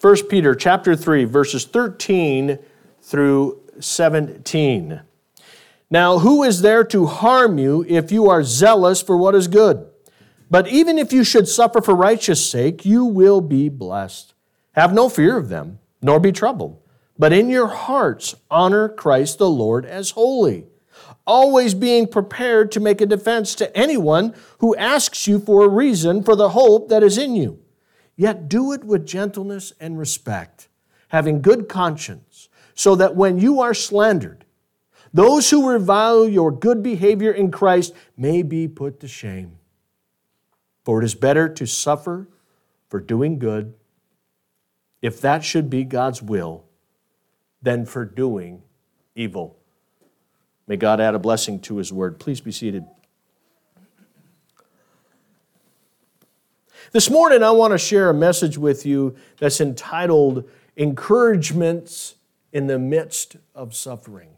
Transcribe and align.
1 0.00 0.28
Peter 0.28 0.54
chapter 0.54 0.94
3 0.94 1.24
verses 1.24 1.64
13 1.64 2.58
through 3.02 3.60
17. 3.80 5.00
Now, 5.90 6.18
who 6.20 6.44
is 6.44 6.62
there 6.62 6.84
to 6.84 7.06
harm 7.06 7.58
you 7.58 7.84
if 7.88 8.12
you 8.12 8.28
are 8.30 8.44
zealous 8.44 9.02
for 9.02 9.16
what 9.16 9.34
is 9.34 9.48
good? 9.48 9.86
But 10.50 10.68
even 10.68 10.98
if 10.98 11.12
you 11.12 11.24
should 11.24 11.48
suffer 11.48 11.80
for 11.80 11.96
righteous 11.96 12.48
sake, 12.48 12.84
you 12.84 13.04
will 13.04 13.40
be 13.40 13.68
blessed. 13.68 14.34
Have 14.72 14.92
no 14.92 15.08
fear 15.08 15.36
of 15.36 15.48
them, 15.48 15.80
nor 16.00 16.20
be 16.20 16.30
troubled, 16.30 16.80
but 17.18 17.32
in 17.32 17.48
your 17.48 17.66
hearts 17.66 18.36
honor 18.50 18.88
Christ 18.88 19.38
the 19.38 19.50
Lord 19.50 19.84
as 19.84 20.10
holy, 20.10 20.66
always 21.26 21.74
being 21.74 22.06
prepared 22.06 22.70
to 22.72 22.80
make 22.80 23.00
a 23.00 23.06
defense 23.06 23.56
to 23.56 23.76
anyone 23.76 24.34
who 24.58 24.76
asks 24.76 25.26
you 25.26 25.40
for 25.40 25.64
a 25.64 25.68
reason 25.68 26.22
for 26.22 26.36
the 26.36 26.50
hope 26.50 26.88
that 26.88 27.02
is 27.02 27.18
in 27.18 27.34
you. 27.34 27.58
Yet 28.18 28.48
do 28.48 28.72
it 28.72 28.82
with 28.82 29.06
gentleness 29.06 29.72
and 29.78 29.96
respect, 29.96 30.68
having 31.10 31.40
good 31.40 31.68
conscience, 31.68 32.48
so 32.74 32.96
that 32.96 33.14
when 33.14 33.38
you 33.38 33.60
are 33.60 33.72
slandered, 33.72 34.44
those 35.14 35.48
who 35.50 35.70
revile 35.70 36.28
your 36.28 36.50
good 36.50 36.82
behavior 36.82 37.30
in 37.30 37.52
Christ 37.52 37.94
may 38.16 38.42
be 38.42 38.66
put 38.66 38.98
to 39.00 39.08
shame. 39.08 39.58
For 40.84 41.00
it 41.00 41.04
is 41.04 41.14
better 41.14 41.48
to 41.48 41.64
suffer 41.64 42.26
for 42.88 42.98
doing 42.98 43.38
good, 43.38 43.74
if 45.00 45.20
that 45.20 45.44
should 45.44 45.70
be 45.70 45.84
God's 45.84 46.20
will, 46.20 46.64
than 47.62 47.86
for 47.86 48.04
doing 48.04 48.62
evil. 49.14 49.56
May 50.66 50.76
God 50.76 51.00
add 51.00 51.14
a 51.14 51.20
blessing 51.20 51.60
to 51.60 51.76
his 51.76 51.92
word. 51.92 52.18
Please 52.18 52.40
be 52.40 52.50
seated. 52.50 52.84
This 56.90 57.10
morning, 57.10 57.42
I 57.42 57.50
want 57.50 57.72
to 57.72 57.78
share 57.78 58.08
a 58.08 58.14
message 58.14 58.56
with 58.56 58.86
you 58.86 59.14
that's 59.38 59.60
entitled 59.60 60.48
Encouragements 60.74 62.14
in 62.50 62.66
the 62.66 62.78
Midst 62.78 63.36
of 63.54 63.74
Suffering. 63.74 64.30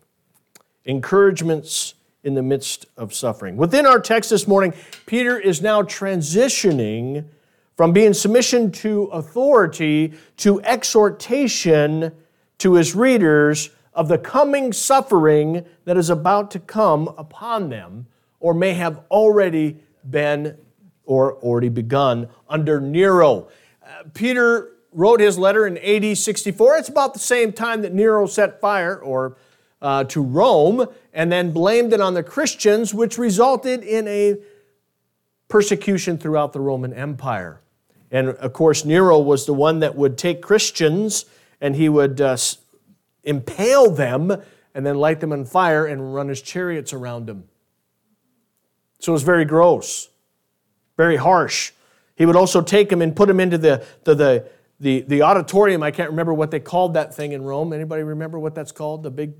Encouragements 0.84 1.94
in 2.24 2.34
the 2.34 2.42
midst 2.42 2.86
of 2.96 3.14
suffering. 3.14 3.56
Within 3.56 3.86
our 3.86 4.00
text 4.00 4.30
this 4.30 4.48
morning, 4.48 4.74
Peter 5.06 5.38
is 5.38 5.62
now 5.62 5.82
transitioning 5.82 7.24
from 7.76 7.92
being 7.92 8.12
submission 8.12 8.72
to 8.72 9.04
authority 9.04 10.12
to 10.38 10.60
exhortation 10.62 12.10
to 12.58 12.74
his 12.74 12.96
readers 12.96 13.70
of 13.94 14.08
the 14.08 14.18
coming 14.18 14.72
suffering 14.72 15.64
that 15.84 15.96
is 15.96 16.10
about 16.10 16.50
to 16.50 16.58
come 16.58 17.06
upon 17.16 17.68
them 17.68 18.06
or 18.40 18.54
may 18.54 18.72
have 18.74 19.00
already 19.08 19.78
been 20.10 20.58
or 21.10 21.34
already 21.38 21.68
begun 21.68 22.28
under 22.48 22.80
Nero. 22.80 23.48
Uh, 23.82 24.04
Peter 24.14 24.70
wrote 24.92 25.18
his 25.18 25.36
letter 25.36 25.66
in 25.66 25.76
AD 25.78 26.16
64. 26.16 26.76
It's 26.76 26.88
about 26.88 27.14
the 27.14 27.18
same 27.18 27.52
time 27.52 27.82
that 27.82 27.92
Nero 27.92 28.26
set 28.26 28.60
fire 28.60 28.96
or 28.96 29.36
uh, 29.82 30.04
to 30.04 30.22
Rome 30.22 30.86
and 31.12 31.32
then 31.32 31.50
blamed 31.50 31.92
it 31.92 32.00
on 32.00 32.14
the 32.14 32.22
Christians, 32.22 32.94
which 32.94 33.18
resulted 33.18 33.82
in 33.82 34.06
a 34.06 34.36
persecution 35.48 36.16
throughout 36.16 36.52
the 36.52 36.60
Roman 36.60 36.92
Empire. 36.92 37.60
And 38.12 38.28
of 38.28 38.52
course, 38.52 38.84
Nero 38.84 39.18
was 39.18 39.46
the 39.46 39.54
one 39.54 39.80
that 39.80 39.96
would 39.96 40.16
take 40.16 40.40
Christians 40.40 41.24
and 41.60 41.74
he 41.74 41.88
would 41.88 42.20
uh, 42.20 42.36
impale 43.24 43.90
them 43.90 44.30
and 44.76 44.86
then 44.86 44.94
light 44.94 45.18
them 45.18 45.32
on 45.32 45.44
fire 45.44 45.86
and 45.86 46.14
run 46.14 46.28
his 46.28 46.40
chariots 46.40 46.92
around 46.92 47.26
them. 47.26 47.48
So 49.00 49.10
it 49.10 49.14
was 49.14 49.22
very 49.24 49.44
gross, 49.44 50.09
very 51.00 51.16
harsh. 51.16 51.72
He 52.14 52.26
would 52.26 52.36
also 52.36 52.60
take 52.60 52.90
them 52.90 53.00
and 53.00 53.16
put 53.16 53.26
them 53.26 53.40
into 53.40 53.56
the, 53.56 53.82
the, 54.04 54.14
the, 54.14 54.50
the, 54.80 55.00
the 55.00 55.22
auditorium. 55.22 55.82
I 55.82 55.90
can't 55.90 56.10
remember 56.10 56.34
what 56.34 56.50
they 56.50 56.60
called 56.60 56.92
that 56.92 57.14
thing 57.14 57.32
in 57.32 57.40
Rome. 57.42 57.72
Anybody 57.72 58.02
remember 58.02 58.38
what 58.38 58.54
that's 58.54 58.70
called? 58.70 59.02
The 59.02 59.10
big 59.10 59.32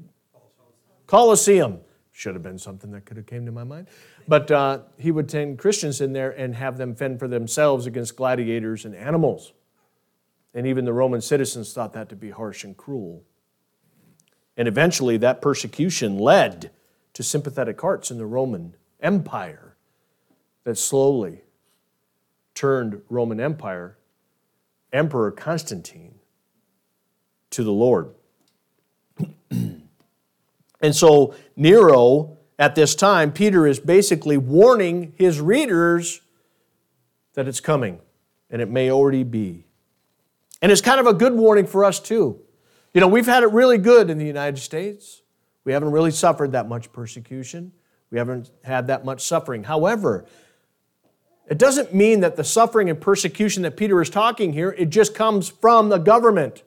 Colosseum. 1.06 1.80
Should 2.12 2.34
have 2.34 2.42
been 2.42 2.58
something 2.58 2.90
that 2.92 3.04
could 3.04 3.18
have 3.18 3.26
came 3.26 3.44
to 3.44 3.52
my 3.52 3.64
mind. 3.64 3.88
But 4.26 4.50
uh, 4.50 4.80
he 4.96 5.10
would 5.10 5.30
send 5.30 5.58
Christians 5.58 6.00
in 6.00 6.14
there 6.14 6.30
and 6.30 6.54
have 6.54 6.78
them 6.78 6.94
fend 6.94 7.18
for 7.18 7.28
themselves 7.28 7.86
against 7.86 8.16
gladiators 8.16 8.86
and 8.86 8.94
animals. 8.94 9.52
And 10.54 10.66
even 10.66 10.86
the 10.86 10.94
Roman 10.94 11.20
citizens 11.20 11.74
thought 11.74 11.92
that 11.92 12.08
to 12.08 12.16
be 12.16 12.30
harsh 12.30 12.64
and 12.64 12.74
cruel. 12.74 13.22
And 14.56 14.66
eventually, 14.66 15.18
that 15.18 15.42
persecution 15.42 16.18
led 16.18 16.70
to 17.12 17.22
sympathetic 17.22 17.78
hearts 17.80 18.10
in 18.10 18.16
the 18.16 18.26
Roman 18.26 18.76
Empire 19.00 19.76
that 20.64 20.76
slowly 20.76 21.42
turned 22.60 23.00
Roman 23.08 23.40
Empire, 23.40 23.96
Emperor 24.92 25.30
Constantine, 25.30 26.16
to 27.48 27.64
the 27.64 27.72
Lord. 27.72 28.10
and 29.50 29.82
so, 30.92 31.34
Nero, 31.56 32.36
at 32.58 32.74
this 32.74 32.94
time, 32.94 33.32
Peter 33.32 33.66
is 33.66 33.80
basically 33.80 34.36
warning 34.36 35.14
his 35.16 35.40
readers 35.40 36.20
that 37.32 37.48
it's 37.48 37.60
coming, 37.60 37.98
and 38.50 38.60
it 38.60 38.68
may 38.68 38.90
already 38.90 39.22
be. 39.22 39.64
And 40.60 40.70
it's 40.70 40.82
kind 40.82 41.00
of 41.00 41.06
a 41.06 41.14
good 41.14 41.32
warning 41.32 41.66
for 41.66 41.82
us, 41.82 41.98
too. 41.98 42.42
You 42.92 43.00
know, 43.00 43.08
we've 43.08 43.24
had 43.24 43.42
it 43.42 43.52
really 43.52 43.78
good 43.78 44.10
in 44.10 44.18
the 44.18 44.26
United 44.26 44.58
States. 44.58 45.22
We 45.64 45.72
haven't 45.72 45.92
really 45.92 46.10
suffered 46.10 46.52
that 46.52 46.68
much 46.68 46.92
persecution. 46.92 47.72
We 48.10 48.18
haven't 48.18 48.50
had 48.64 48.88
that 48.88 49.06
much 49.06 49.22
suffering. 49.22 49.64
However, 49.64 50.26
it 51.50 51.58
doesn't 51.58 51.92
mean 51.92 52.20
that 52.20 52.36
the 52.36 52.44
suffering 52.44 52.88
and 52.88 53.00
persecution 53.00 53.64
that 53.64 53.76
Peter 53.76 54.00
is 54.00 54.08
talking 54.08 54.52
here, 54.52 54.70
it 54.78 54.88
just 54.88 55.16
comes 55.16 55.48
from 55.48 55.88
the 55.88 55.98
government. 55.98 56.62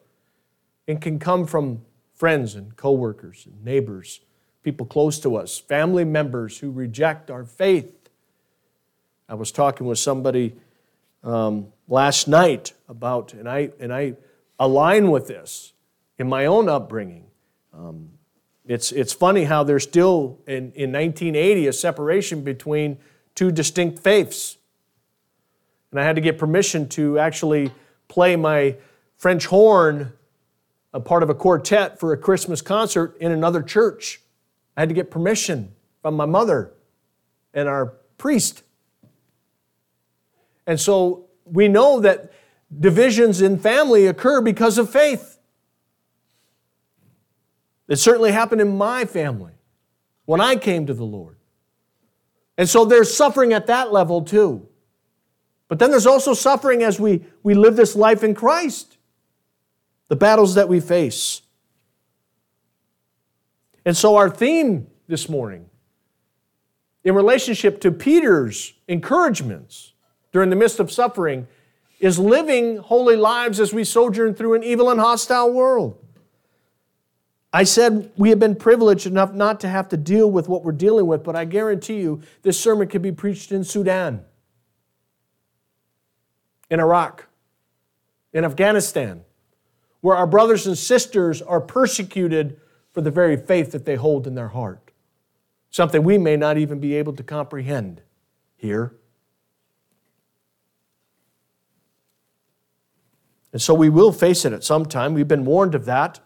It 0.86 1.00
can 1.00 1.18
come 1.18 1.46
from 1.46 1.80
friends 2.12 2.54
and 2.54 2.76
coworkers 2.76 3.46
and 3.46 3.64
neighbors, 3.64 4.20
people 4.62 4.84
close 4.84 5.18
to 5.20 5.36
us, 5.36 5.58
family 5.58 6.04
members 6.04 6.58
who 6.58 6.70
reject 6.70 7.30
our 7.30 7.46
faith. 7.46 8.10
I 9.26 9.34
was 9.34 9.50
talking 9.50 9.86
with 9.86 9.98
somebody 9.98 10.54
um, 11.22 11.68
last 11.88 12.28
night 12.28 12.74
about, 12.86 13.32
and 13.32 13.48
I, 13.48 13.70
and 13.80 13.90
I 13.90 14.16
align 14.58 15.10
with 15.10 15.26
this 15.26 15.72
in 16.18 16.28
my 16.28 16.44
own 16.44 16.68
upbringing. 16.68 17.24
Um, 17.72 18.10
it's, 18.66 18.92
it's 18.92 19.14
funny 19.14 19.44
how 19.44 19.64
there's 19.64 19.84
still, 19.84 20.40
in, 20.46 20.72
in 20.72 20.92
1980, 20.92 21.68
a 21.68 21.72
separation 21.72 22.42
between 22.42 22.98
two 23.34 23.50
distinct 23.50 23.98
faiths. 23.98 24.58
And 25.94 26.00
I 26.00 26.04
had 26.04 26.16
to 26.16 26.20
get 26.20 26.38
permission 26.38 26.88
to 26.88 27.20
actually 27.20 27.70
play 28.08 28.34
my 28.34 28.74
French 29.16 29.46
horn, 29.46 30.12
a 30.92 30.98
part 30.98 31.22
of 31.22 31.30
a 31.30 31.36
quartet, 31.36 32.00
for 32.00 32.12
a 32.12 32.16
Christmas 32.16 32.60
concert 32.60 33.16
in 33.20 33.30
another 33.30 33.62
church. 33.62 34.20
I 34.76 34.80
had 34.80 34.88
to 34.88 34.94
get 34.96 35.08
permission 35.08 35.72
from 36.02 36.14
my 36.16 36.26
mother 36.26 36.72
and 37.54 37.68
our 37.68 37.94
priest. 38.18 38.64
And 40.66 40.80
so 40.80 41.26
we 41.44 41.68
know 41.68 42.00
that 42.00 42.32
divisions 42.76 43.40
in 43.40 43.56
family 43.56 44.08
occur 44.08 44.40
because 44.40 44.78
of 44.78 44.90
faith. 44.90 45.38
It 47.86 48.00
certainly 48.00 48.32
happened 48.32 48.60
in 48.60 48.76
my 48.76 49.04
family 49.04 49.52
when 50.24 50.40
I 50.40 50.56
came 50.56 50.86
to 50.86 50.94
the 50.94 51.04
Lord. 51.04 51.36
And 52.58 52.68
so 52.68 52.84
there's 52.84 53.16
suffering 53.16 53.52
at 53.52 53.68
that 53.68 53.92
level 53.92 54.22
too. 54.22 54.66
But 55.68 55.78
then 55.78 55.90
there's 55.90 56.06
also 56.06 56.34
suffering 56.34 56.82
as 56.82 57.00
we, 57.00 57.24
we 57.42 57.54
live 57.54 57.76
this 57.76 57.96
life 57.96 58.22
in 58.22 58.34
Christ, 58.34 58.96
the 60.08 60.16
battles 60.16 60.54
that 60.54 60.68
we 60.68 60.80
face. 60.80 61.42
And 63.84 63.96
so, 63.96 64.16
our 64.16 64.30
theme 64.30 64.86
this 65.08 65.28
morning, 65.28 65.68
in 67.02 67.14
relationship 67.14 67.80
to 67.82 67.92
Peter's 67.92 68.72
encouragements 68.88 69.92
during 70.32 70.50
the 70.50 70.56
midst 70.56 70.80
of 70.80 70.90
suffering, 70.90 71.46
is 72.00 72.18
living 72.18 72.78
holy 72.78 73.16
lives 73.16 73.60
as 73.60 73.72
we 73.72 73.84
sojourn 73.84 74.34
through 74.34 74.54
an 74.54 74.62
evil 74.62 74.90
and 74.90 75.00
hostile 75.00 75.52
world. 75.52 75.98
I 77.52 77.62
said 77.62 78.10
we 78.16 78.30
have 78.30 78.40
been 78.40 78.56
privileged 78.56 79.06
enough 79.06 79.32
not 79.32 79.60
to 79.60 79.68
have 79.68 79.88
to 79.90 79.96
deal 79.96 80.28
with 80.28 80.48
what 80.48 80.64
we're 80.64 80.72
dealing 80.72 81.06
with, 81.06 81.22
but 81.22 81.36
I 81.36 81.44
guarantee 81.44 82.00
you 82.00 82.20
this 82.42 82.58
sermon 82.58 82.88
could 82.88 83.00
be 83.00 83.12
preached 83.12 83.52
in 83.52 83.62
Sudan, 83.62 84.24
in 86.74 86.80
Iraq, 86.80 87.28
in 88.32 88.44
Afghanistan, 88.44 89.22
where 90.00 90.16
our 90.16 90.26
brothers 90.26 90.66
and 90.66 90.76
sisters 90.76 91.40
are 91.40 91.60
persecuted 91.60 92.60
for 92.92 93.00
the 93.00 93.12
very 93.12 93.36
faith 93.36 93.70
that 93.72 93.84
they 93.86 93.94
hold 93.94 94.26
in 94.26 94.34
their 94.34 94.48
heart. 94.48 94.90
Something 95.70 96.02
we 96.02 96.18
may 96.18 96.36
not 96.36 96.58
even 96.58 96.80
be 96.80 96.94
able 96.94 97.12
to 97.14 97.22
comprehend 97.22 98.02
here. 98.56 98.92
And 103.52 103.62
so 103.62 103.72
we 103.72 103.88
will 103.88 104.12
face 104.12 104.44
it 104.44 104.52
at 104.52 104.64
some 104.64 104.84
time. 104.84 105.14
We've 105.14 105.28
been 105.28 105.44
warned 105.44 105.76
of 105.76 105.84
that. 105.84 106.18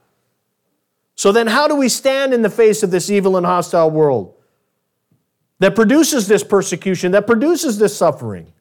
So 1.15 1.31
then, 1.31 1.49
how 1.49 1.69
do 1.69 1.77
we 1.77 1.91
stand 1.91 2.33
in 2.33 2.41
the 2.41 2.51
face 2.51 2.83
of 2.83 2.91
this 2.91 3.11
evil 3.11 3.37
and 3.37 3.45
hostile 3.45 3.91
world 3.91 4.35
that 5.59 5.75
produces 5.75 6.27
this 6.27 6.43
persecution, 6.43 7.13
that 7.13 7.27
produces 7.27 7.79
this 7.79 7.95
suffering? 7.95 8.53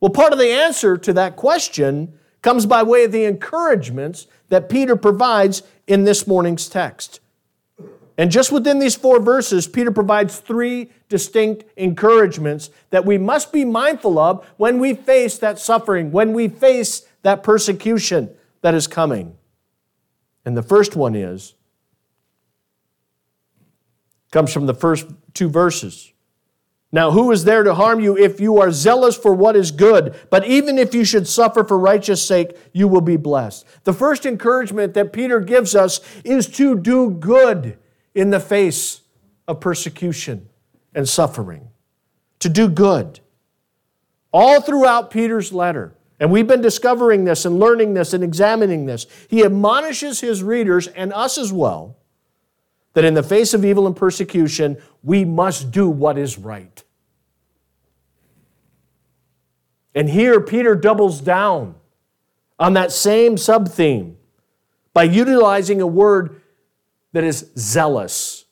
Well, 0.00 0.10
part 0.10 0.32
of 0.32 0.38
the 0.38 0.50
answer 0.50 0.96
to 0.96 1.12
that 1.14 1.36
question 1.36 2.18
comes 2.42 2.66
by 2.66 2.82
way 2.82 3.04
of 3.04 3.12
the 3.12 3.24
encouragements 3.24 4.26
that 4.48 4.68
Peter 4.68 4.94
provides 4.94 5.62
in 5.86 6.04
this 6.04 6.26
morning's 6.26 6.68
text. 6.68 7.20
And 8.18 8.30
just 8.30 8.50
within 8.50 8.78
these 8.78 8.94
four 8.94 9.20
verses, 9.20 9.66
Peter 9.66 9.90
provides 9.90 10.38
three 10.38 10.90
distinct 11.08 11.64
encouragements 11.76 12.70
that 12.90 13.04
we 13.04 13.18
must 13.18 13.52
be 13.52 13.64
mindful 13.64 14.18
of 14.18 14.46
when 14.56 14.78
we 14.78 14.94
face 14.94 15.38
that 15.38 15.58
suffering, 15.58 16.12
when 16.12 16.32
we 16.32 16.48
face 16.48 17.06
that 17.22 17.42
persecution 17.42 18.30
that 18.62 18.74
is 18.74 18.86
coming. 18.86 19.36
And 20.44 20.56
the 20.56 20.62
first 20.62 20.96
one 20.96 21.14
is 21.14 21.54
comes 24.30 24.52
from 24.52 24.66
the 24.66 24.74
first 24.74 25.06
two 25.34 25.48
verses. 25.48 26.12
Now, 26.96 27.10
who 27.10 27.30
is 27.30 27.44
there 27.44 27.62
to 27.62 27.74
harm 27.74 28.00
you 28.00 28.16
if 28.16 28.40
you 28.40 28.58
are 28.58 28.70
zealous 28.70 29.18
for 29.18 29.34
what 29.34 29.54
is 29.54 29.70
good? 29.70 30.16
But 30.30 30.46
even 30.46 30.78
if 30.78 30.94
you 30.94 31.04
should 31.04 31.28
suffer 31.28 31.62
for 31.62 31.78
righteous 31.78 32.26
sake, 32.26 32.56
you 32.72 32.88
will 32.88 33.02
be 33.02 33.18
blessed. 33.18 33.66
The 33.84 33.92
first 33.92 34.24
encouragement 34.24 34.94
that 34.94 35.12
Peter 35.12 35.40
gives 35.40 35.74
us 35.74 36.00
is 36.24 36.48
to 36.52 36.74
do 36.74 37.10
good 37.10 37.76
in 38.14 38.30
the 38.30 38.40
face 38.40 39.02
of 39.46 39.60
persecution 39.60 40.48
and 40.94 41.06
suffering. 41.06 41.68
To 42.38 42.48
do 42.48 42.66
good. 42.66 43.20
All 44.32 44.62
throughout 44.62 45.10
Peter's 45.10 45.52
letter, 45.52 45.94
and 46.18 46.32
we've 46.32 46.48
been 46.48 46.62
discovering 46.62 47.26
this 47.26 47.44
and 47.44 47.60
learning 47.60 47.92
this 47.92 48.14
and 48.14 48.24
examining 48.24 48.86
this, 48.86 49.06
he 49.28 49.44
admonishes 49.44 50.20
his 50.20 50.42
readers 50.42 50.86
and 50.86 51.12
us 51.12 51.36
as 51.36 51.52
well 51.52 51.98
that 52.94 53.04
in 53.04 53.12
the 53.12 53.22
face 53.22 53.52
of 53.52 53.66
evil 53.66 53.86
and 53.86 53.94
persecution, 53.94 54.78
we 55.02 55.26
must 55.26 55.70
do 55.70 55.90
what 55.90 56.16
is 56.16 56.38
right. 56.38 56.84
And 59.96 60.10
here, 60.10 60.42
Peter 60.42 60.74
doubles 60.74 61.22
down 61.22 61.74
on 62.58 62.74
that 62.74 62.92
same 62.92 63.38
sub 63.38 63.68
theme 63.68 64.18
by 64.92 65.04
utilizing 65.04 65.80
a 65.80 65.86
word 65.86 66.42
that 67.12 67.24
is 67.24 67.50
zealous. 67.58 68.44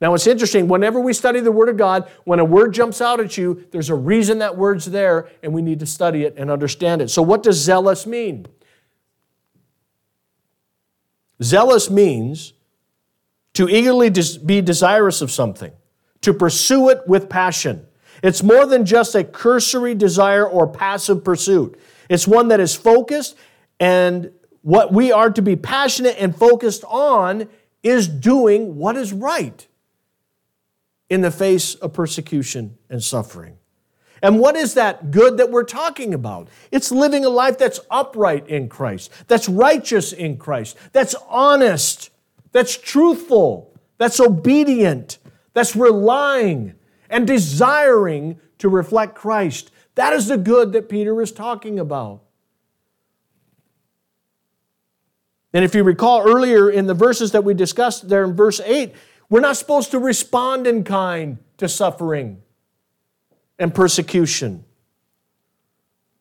Now, 0.00 0.14
it's 0.14 0.28
interesting, 0.28 0.68
whenever 0.68 1.00
we 1.00 1.12
study 1.12 1.40
the 1.40 1.50
Word 1.50 1.68
of 1.68 1.76
God, 1.76 2.08
when 2.24 2.38
a 2.38 2.44
word 2.44 2.72
jumps 2.72 3.00
out 3.00 3.18
at 3.18 3.36
you, 3.36 3.66
there's 3.72 3.90
a 3.90 3.94
reason 3.94 4.38
that 4.38 4.56
word's 4.56 4.84
there, 4.84 5.28
and 5.42 5.52
we 5.52 5.60
need 5.60 5.80
to 5.80 5.86
study 5.86 6.22
it 6.22 6.34
and 6.36 6.50
understand 6.50 7.02
it. 7.02 7.10
So, 7.10 7.20
what 7.20 7.42
does 7.42 7.56
zealous 7.56 8.06
mean? 8.06 8.46
Zealous 11.42 11.90
means 11.90 12.52
to 13.54 13.68
eagerly 13.68 14.10
be 14.44 14.60
desirous 14.60 15.20
of 15.20 15.32
something, 15.32 15.72
to 16.20 16.32
pursue 16.32 16.90
it 16.90 17.00
with 17.08 17.28
passion. 17.28 17.86
It's 18.22 18.42
more 18.42 18.66
than 18.66 18.84
just 18.84 19.14
a 19.14 19.24
cursory 19.24 19.94
desire 19.94 20.46
or 20.46 20.66
passive 20.66 21.24
pursuit. 21.24 21.78
It's 22.08 22.26
one 22.26 22.48
that 22.48 22.60
is 22.60 22.74
focused, 22.74 23.36
and 23.80 24.30
what 24.62 24.92
we 24.92 25.12
are 25.12 25.30
to 25.30 25.42
be 25.42 25.56
passionate 25.56 26.16
and 26.18 26.36
focused 26.36 26.84
on 26.88 27.48
is 27.82 28.08
doing 28.08 28.76
what 28.76 28.96
is 28.96 29.12
right 29.12 29.66
in 31.08 31.20
the 31.20 31.30
face 31.30 31.74
of 31.76 31.92
persecution 31.92 32.76
and 32.90 33.02
suffering. 33.02 33.58
And 34.22 34.40
what 34.40 34.56
is 34.56 34.74
that 34.74 35.10
good 35.10 35.36
that 35.36 35.50
we're 35.50 35.62
talking 35.62 36.14
about? 36.14 36.48
It's 36.72 36.90
living 36.90 37.24
a 37.24 37.28
life 37.28 37.58
that's 37.58 37.78
upright 37.90 38.48
in 38.48 38.68
Christ, 38.68 39.12
that's 39.28 39.48
righteous 39.48 40.12
in 40.12 40.36
Christ, 40.36 40.76
that's 40.92 41.14
honest, 41.28 42.10
that's 42.52 42.76
truthful, 42.76 43.72
that's 43.98 44.18
obedient, 44.18 45.18
that's 45.52 45.76
relying 45.76 46.74
and 47.10 47.26
desiring 47.26 48.40
to 48.58 48.68
reflect 48.68 49.14
Christ. 49.14 49.70
That 49.94 50.12
is 50.12 50.28
the 50.28 50.36
good 50.36 50.72
that 50.72 50.88
Peter 50.88 51.20
is 51.20 51.32
talking 51.32 51.78
about. 51.78 52.22
And 55.52 55.64
if 55.64 55.74
you 55.74 55.82
recall 55.84 56.28
earlier 56.28 56.68
in 56.68 56.86
the 56.86 56.94
verses 56.94 57.32
that 57.32 57.44
we 57.44 57.54
discussed 57.54 58.08
there 58.08 58.24
in 58.24 58.34
verse 58.34 58.60
8, 58.60 58.94
we're 59.30 59.40
not 59.40 59.56
supposed 59.56 59.90
to 59.92 59.98
respond 59.98 60.66
in 60.66 60.84
kind 60.84 61.38
to 61.56 61.68
suffering 61.68 62.42
and 63.58 63.74
persecution. 63.74 64.64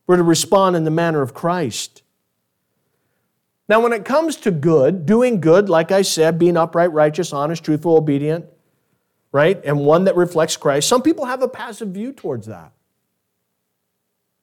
We're 0.07 0.17
to 0.17 0.23
respond 0.23 0.75
in 0.75 0.83
the 0.85 0.91
manner 0.91 1.21
of 1.21 1.33
Christ. 1.33 2.03
Now, 3.67 3.81
when 3.81 3.93
it 3.93 4.05
comes 4.05 4.35
to 4.37 4.51
good, 4.51 5.05
doing 5.05 5.41
good, 5.41 5.69
like 5.69 5.91
I 5.91 6.03
said, 6.03 6.37
being 6.37 6.55
upright, 6.55 6.91
righteous, 6.93 7.33
honest, 7.33 7.63
truthful, 7.63 7.97
obedient, 7.97 8.45
right, 9.35 9.59
and 9.65 9.77
one 9.81 10.05
that 10.05 10.15
reflects 10.15 10.55
Christ, 10.55 10.87
some 10.87 11.01
people 11.01 11.25
have 11.25 11.41
a 11.41 11.49
passive 11.49 11.89
view 11.89 12.13
towards 12.13 12.47
that. 12.47 12.71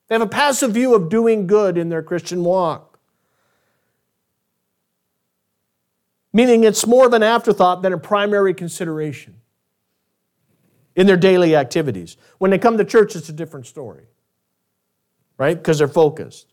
They 0.06 0.14
have 0.14 0.20
a 0.20 0.26
passive 0.26 0.72
view 0.72 0.94
of 0.94 1.08
doing 1.08 1.46
good 1.46 1.78
in 1.78 1.88
their 1.88 2.02
Christian 2.02 2.44
walk. 2.44 2.98
Meaning 6.30 6.64
it's 6.64 6.86
more 6.86 7.06
of 7.06 7.14
an 7.14 7.22
afterthought 7.22 7.80
than 7.80 7.94
a 7.94 7.98
primary 7.98 8.52
consideration 8.52 9.36
in 10.94 11.06
their 11.06 11.16
daily 11.16 11.56
activities. 11.56 12.18
When 12.36 12.50
they 12.50 12.58
come 12.58 12.76
to 12.76 12.84
church, 12.84 13.16
it's 13.16 13.30
a 13.30 13.32
different 13.32 13.66
story, 13.66 14.04
right? 15.38 15.56
Because 15.56 15.78
they're 15.78 15.88
focused. 15.88 16.52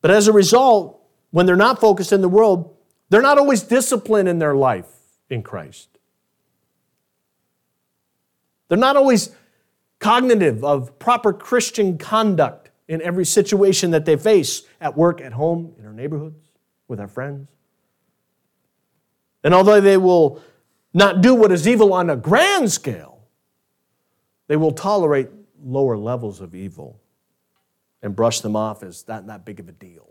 But 0.00 0.10
as 0.10 0.26
a 0.26 0.32
result, 0.32 1.02
when 1.32 1.44
they're 1.44 1.54
not 1.54 1.82
focused 1.82 2.14
in 2.14 2.22
the 2.22 2.30
world, 2.30 2.74
they're 3.10 3.20
not 3.20 3.36
always 3.36 3.62
disciplined 3.62 4.26
in 4.26 4.38
their 4.38 4.54
life 4.54 4.88
in 5.28 5.42
Christ. 5.42 5.90
They're 8.70 8.78
not 8.78 8.96
always 8.96 9.36
cognitive 9.98 10.64
of 10.64 10.98
proper 10.98 11.34
Christian 11.34 11.98
conduct 11.98 12.70
in 12.88 13.02
every 13.02 13.26
situation 13.26 13.90
that 13.90 14.06
they 14.06 14.16
face 14.16 14.62
at 14.80 14.96
work, 14.96 15.20
at 15.20 15.34
home, 15.34 15.74
in 15.78 15.84
our 15.84 15.92
neighborhoods, 15.92 16.48
with 16.88 16.98
our 16.98 17.06
friends. 17.06 17.48
And 19.44 19.52
although 19.52 19.82
they 19.82 19.98
will 19.98 20.40
not 20.94 21.20
do 21.20 21.34
what 21.34 21.52
is 21.52 21.68
evil 21.68 21.92
on 21.92 22.08
a 22.08 22.16
grand 22.16 22.72
scale, 22.72 23.18
they 24.48 24.56
will 24.56 24.72
tolerate 24.72 25.28
lower 25.62 25.98
levels 25.98 26.40
of 26.40 26.54
evil 26.54 26.98
and 28.02 28.16
brush 28.16 28.40
them 28.40 28.56
off 28.56 28.82
as 28.82 29.06
not 29.06 29.26
that 29.26 29.44
big 29.44 29.60
of 29.60 29.68
a 29.68 29.72
deal 29.72 30.10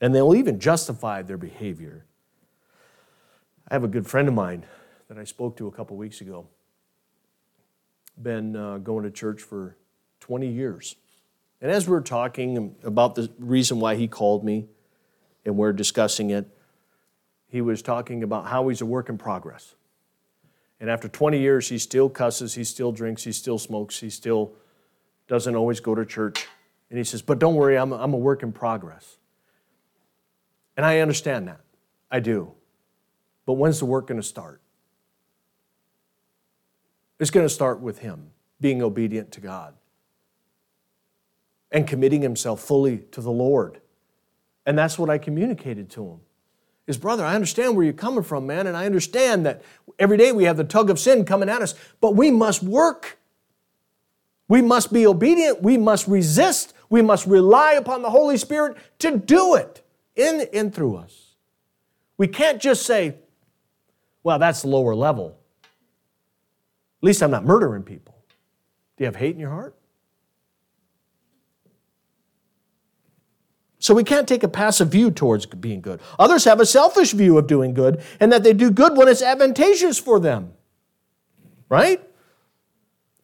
and 0.00 0.14
they'll 0.14 0.34
even 0.34 0.58
justify 0.58 1.22
their 1.22 1.36
behavior. 1.36 2.04
I 3.68 3.74
have 3.74 3.84
a 3.84 3.88
good 3.88 4.06
friend 4.06 4.28
of 4.28 4.34
mine 4.34 4.64
that 5.08 5.18
I 5.18 5.24
spoke 5.24 5.56
to 5.58 5.66
a 5.66 5.70
couple 5.70 5.96
weeks 5.96 6.20
ago. 6.20 6.46
Been 8.20 8.54
uh, 8.56 8.78
going 8.78 9.04
to 9.04 9.10
church 9.10 9.42
for 9.42 9.76
20 10.20 10.48
years. 10.48 10.96
And 11.60 11.70
as 11.70 11.88
we 11.88 11.96
are 11.96 12.00
talking 12.00 12.76
about 12.82 13.14
the 13.14 13.30
reason 13.38 13.80
why 13.80 13.96
he 13.96 14.08
called 14.08 14.44
me 14.44 14.66
and 15.44 15.56
we're 15.56 15.72
discussing 15.72 16.30
it, 16.30 16.48
he 17.48 17.60
was 17.60 17.82
talking 17.82 18.22
about 18.22 18.46
how 18.46 18.68
he's 18.68 18.80
a 18.80 18.86
work 18.86 19.08
in 19.08 19.18
progress. 19.18 19.74
And 20.78 20.88
after 20.88 21.08
20 21.08 21.38
years, 21.38 21.68
he 21.68 21.78
still 21.78 22.08
cusses, 22.08 22.54
he 22.54 22.64
still 22.64 22.92
drinks, 22.92 23.24
he 23.24 23.32
still 23.32 23.58
smokes, 23.58 24.00
he 24.00 24.08
still 24.08 24.52
doesn't 25.28 25.54
always 25.54 25.80
go 25.80 25.94
to 25.94 26.06
church. 26.06 26.46
And 26.88 26.98
he 26.98 27.04
says, 27.04 27.20
But 27.22 27.38
don't 27.38 27.54
worry, 27.54 27.76
I'm 27.76 27.92
a, 27.92 27.96
I'm 27.96 28.14
a 28.14 28.18
work 28.18 28.42
in 28.42 28.52
progress. 28.52 29.18
And 30.76 30.86
I 30.86 31.00
understand 31.00 31.48
that. 31.48 31.60
I 32.10 32.20
do. 32.20 32.52
But 33.44 33.54
when's 33.54 33.78
the 33.78 33.84
work 33.84 34.06
going 34.06 34.20
to 34.20 34.26
start? 34.26 34.62
It's 37.20 37.30
going 37.30 37.46
to 37.46 37.52
start 37.52 37.80
with 37.80 37.98
him 37.98 38.30
being 38.60 38.82
obedient 38.82 39.30
to 39.32 39.40
God 39.40 39.74
and 41.70 41.86
committing 41.86 42.22
himself 42.22 42.60
fully 42.60 42.98
to 43.12 43.20
the 43.20 43.30
Lord. 43.30 43.80
And 44.66 44.76
that's 44.76 44.98
what 44.98 45.10
I 45.10 45.18
communicated 45.18 45.90
to 45.90 46.06
him. 46.06 46.20
Is 46.86 46.98
brother, 46.98 47.24
I 47.24 47.34
understand 47.34 47.76
where 47.76 47.84
you're 47.84 47.92
coming 47.92 48.24
from, 48.24 48.46
man, 48.46 48.66
and 48.66 48.76
I 48.76 48.86
understand 48.86 49.46
that 49.46 49.62
every 49.98 50.16
day 50.16 50.32
we 50.32 50.44
have 50.44 50.56
the 50.56 50.64
tug 50.64 50.90
of 50.90 50.98
sin 50.98 51.24
coming 51.24 51.48
at 51.48 51.62
us, 51.62 51.74
but 52.00 52.16
we 52.16 52.30
must 52.30 52.62
work. 52.62 53.18
We 54.48 54.62
must 54.62 54.92
be 54.92 55.06
obedient. 55.06 55.62
We 55.62 55.76
must 55.76 56.08
resist. 56.08 56.74
We 56.88 57.02
must 57.02 57.26
rely 57.26 57.74
upon 57.74 58.02
the 58.02 58.10
Holy 58.10 58.36
Spirit 58.36 58.76
to 58.98 59.16
do 59.18 59.54
it 59.54 59.86
in 60.16 60.48
and 60.52 60.74
through 60.74 60.96
us. 60.96 61.36
We 62.16 62.26
can't 62.26 62.60
just 62.60 62.84
say, 62.84 63.16
well, 64.24 64.38
that's 64.38 64.64
lower 64.64 64.94
level. 64.94 65.38
At 67.00 67.06
least 67.06 67.22
I'm 67.22 67.30
not 67.30 67.44
murdering 67.44 67.82
people. 67.82 68.14
Do 68.96 69.04
you 69.04 69.06
have 69.06 69.16
hate 69.16 69.34
in 69.34 69.40
your 69.40 69.50
heart? 69.50 69.74
So 73.78 73.94
we 73.94 74.04
can't 74.04 74.28
take 74.28 74.42
a 74.42 74.48
passive 74.48 74.88
view 74.88 75.10
towards 75.10 75.46
being 75.46 75.80
good. 75.80 76.00
Others 76.18 76.44
have 76.44 76.60
a 76.60 76.66
selfish 76.66 77.12
view 77.12 77.38
of 77.38 77.46
doing 77.46 77.72
good 77.72 78.02
and 78.20 78.30
that 78.30 78.42
they 78.42 78.52
do 78.52 78.70
good 78.70 78.94
when 78.94 79.08
it's 79.08 79.22
advantageous 79.22 79.98
for 79.98 80.20
them. 80.20 80.52
Right? 81.70 82.02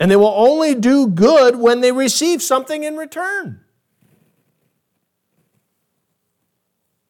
And 0.00 0.10
they 0.10 0.16
will 0.16 0.34
only 0.34 0.74
do 0.74 1.08
good 1.08 1.56
when 1.56 1.82
they 1.82 1.92
receive 1.92 2.42
something 2.42 2.84
in 2.84 2.96
return. 2.96 3.60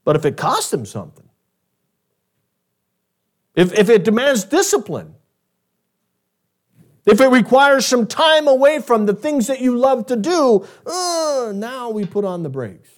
But 0.03 0.17
if 0.17 0.25
it 0.25 0.37
costs 0.37 0.71
them 0.73 0.85
something, 0.85 1.29
if, 3.55 3.73
if 3.73 3.89
it 3.89 4.05
demands 4.05 4.45
discipline, 4.45 5.15
if 7.07 7.21
it 7.21 7.29
requires 7.29 7.87
some 7.87 8.07
time 8.07 8.49
away 8.49 8.81
from 8.81 9.07
the 9.07 9.15
things 9.15 9.47
that 9.47 9.61
you 9.61 9.79
love 9.79 10.07
to 10.07 10.17
do, 10.17 10.67
uh, 10.85 11.53
now 11.55 11.89
we 11.89 12.05
put 12.05 12.25
on 12.25 12.43
the 12.43 12.49
brakes. 12.49 12.91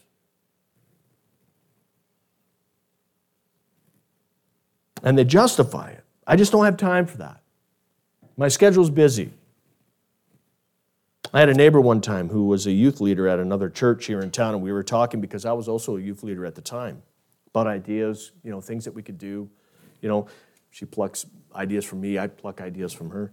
And 5.02 5.16
they 5.16 5.24
justify 5.24 5.90
it. 5.90 6.04
I 6.26 6.36
just 6.36 6.50
don't 6.50 6.64
have 6.64 6.76
time 6.76 7.06
for 7.06 7.18
that. 7.18 7.42
My 8.36 8.48
schedule's 8.48 8.90
busy. 8.90 9.30
I 11.32 11.40
had 11.40 11.50
a 11.50 11.54
neighbor 11.54 11.80
one 11.80 12.00
time 12.00 12.30
who 12.30 12.46
was 12.46 12.66
a 12.66 12.72
youth 12.72 13.00
leader 13.00 13.28
at 13.28 13.38
another 13.38 13.68
church 13.68 14.06
here 14.06 14.20
in 14.20 14.30
town, 14.30 14.54
and 14.54 14.62
we 14.62 14.72
were 14.72 14.82
talking 14.82 15.20
because 15.20 15.44
I 15.44 15.52
was 15.52 15.68
also 15.68 15.98
a 15.98 16.00
youth 16.00 16.22
leader 16.22 16.46
at 16.46 16.54
the 16.54 16.62
time 16.62 17.02
about 17.48 17.66
ideas, 17.66 18.32
you 18.42 18.50
know, 18.50 18.60
things 18.60 18.84
that 18.86 18.94
we 18.94 19.02
could 19.02 19.18
do. 19.18 19.48
You 20.00 20.08
know, 20.08 20.26
she 20.70 20.86
plucks 20.86 21.26
ideas 21.54 21.84
from 21.84 22.00
me, 22.00 22.18
I 22.18 22.28
pluck 22.28 22.60
ideas 22.60 22.92
from 22.92 23.10
her. 23.10 23.32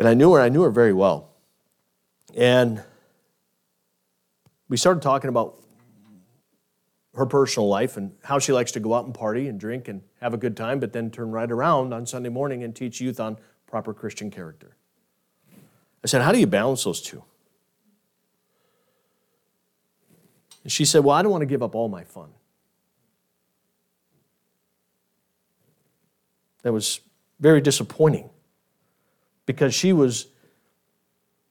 And 0.00 0.08
I 0.08 0.14
knew 0.14 0.32
her, 0.32 0.40
I 0.40 0.48
knew 0.48 0.62
her 0.62 0.70
very 0.70 0.94
well. 0.94 1.28
And 2.34 2.82
we 4.66 4.78
started 4.78 5.02
talking 5.02 5.28
about 5.28 5.62
her 7.14 7.26
personal 7.26 7.68
life 7.68 7.98
and 7.98 8.12
how 8.24 8.38
she 8.38 8.50
likes 8.54 8.72
to 8.72 8.80
go 8.80 8.94
out 8.94 9.04
and 9.04 9.12
party 9.12 9.46
and 9.46 9.60
drink 9.60 9.88
and 9.88 10.00
have 10.22 10.32
a 10.32 10.38
good 10.38 10.56
time, 10.56 10.80
but 10.80 10.94
then 10.94 11.10
turn 11.10 11.30
right 11.30 11.50
around 11.50 11.92
on 11.92 12.06
Sunday 12.06 12.30
morning 12.30 12.64
and 12.64 12.74
teach 12.74 12.98
youth 12.98 13.20
on 13.20 13.36
proper 13.66 13.92
Christian 13.92 14.30
character. 14.30 14.74
I 16.02 16.06
said, 16.06 16.22
How 16.22 16.32
do 16.32 16.38
you 16.38 16.46
balance 16.46 16.82
those 16.82 17.02
two? 17.02 17.22
And 20.62 20.72
she 20.72 20.86
said, 20.86 21.04
Well, 21.04 21.14
I 21.14 21.20
don't 21.20 21.30
want 21.30 21.42
to 21.42 21.46
give 21.46 21.62
up 21.62 21.74
all 21.74 21.90
my 21.90 22.04
fun. 22.04 22.30
That 26.62 26.72
was 26.72 27.00
very 27.38 27.60
disappointing 27.60 28.30
because 29.50 29.74
she 29.74 29.92
was 29.92 30.28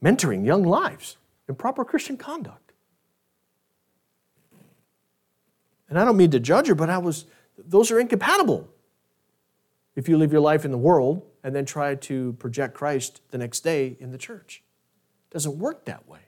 mentoring 0.02 0.46
young 0.46 0.64
lives 0.64 1.18
in 1.50 1.56
proper 1.56 1.84
Christian 1.84 2.16
conduct. 2.16 2.72
And 5.90 6.00
I 6.00 6.06
don't 6.06 6.16
mean 6.16 6.32
to 6.32 6.40
judge 6.40 6.68
her, 6.68 6.76
but 6.76 6.90
I 6.90 6.98
was, 6.98 7.26
those 7.58 7.92
are 7.92 8.00
incompatible. 8.00 8.70
If 9.98 10.08
you 10.08 10.18
live 10.18 10.32
your 10.32 10.40
life 10.40 10.64
in 10.64 10.72
the 10.72 10.78
world 10.78 11.26
and 11.44 11.54
then 11.54 11.66
try 11.66 11.94
to 11.96 12.38
project 12.40 12.74
Christ 12.74 13.20
the 13.32 13.38
next 13.38 13.66
day 13.66 13.98
in 14.00 14.12
the 14.12 14.18
church, 14.18 14.64
it 15.30 15.34
doesn't 15.34 15.60
work 15.60 15.84
that 15.84 16.08
way. 16.08 16.20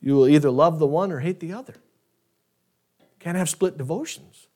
You 0.00 0.14
will 0.14 0.28
either 0.28 0.50
love 0.50 0.78
the 0.78 0.86
one 0.86 1.12
or 1.12 1.20
hate 1.20 1.40
the 1.40 1.52
other. 1.52 1.74
Can't 3.18 3.36
have 3.36 3.50
split 3.50 3.76
devotions. 3.76 4.46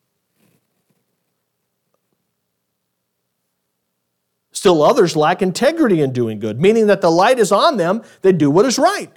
Still, 4.64 4.82
others 4.82 5.14
lack 5.14 5.42
integrity 5.42 6.00
in 6.00 6.14
doing 6.14 6.38
good, 6.38 6.58
meaning 6.58 6.86
that 6.86 7.02
the 7.02 7.10
light 7.10 7.38
is 7.38 7.52
on 7.52 7.76
them, 7.76 8.02
they 8.22 8.32
do 8.32 8.50
what 8.50 8.64
is 8.64 8.78
right. 8.78 9.10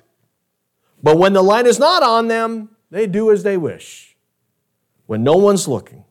But 1.02 1.18
when 1.18 1.32
the 1.32 1.42
light 1.42 1.66
is 1.66 1.80
not 1.80 2.04
on 2.04 2.28
them, 2.28 2.76
they 2.92 3.08
do 3.08 3.32
as 3.32 3.44
they 3.44 3.56
wish, 3.56 4.18
when 5.06 5.24
no 5.24 5.38
one's 5.38 5.66
looking. 5.66 6.04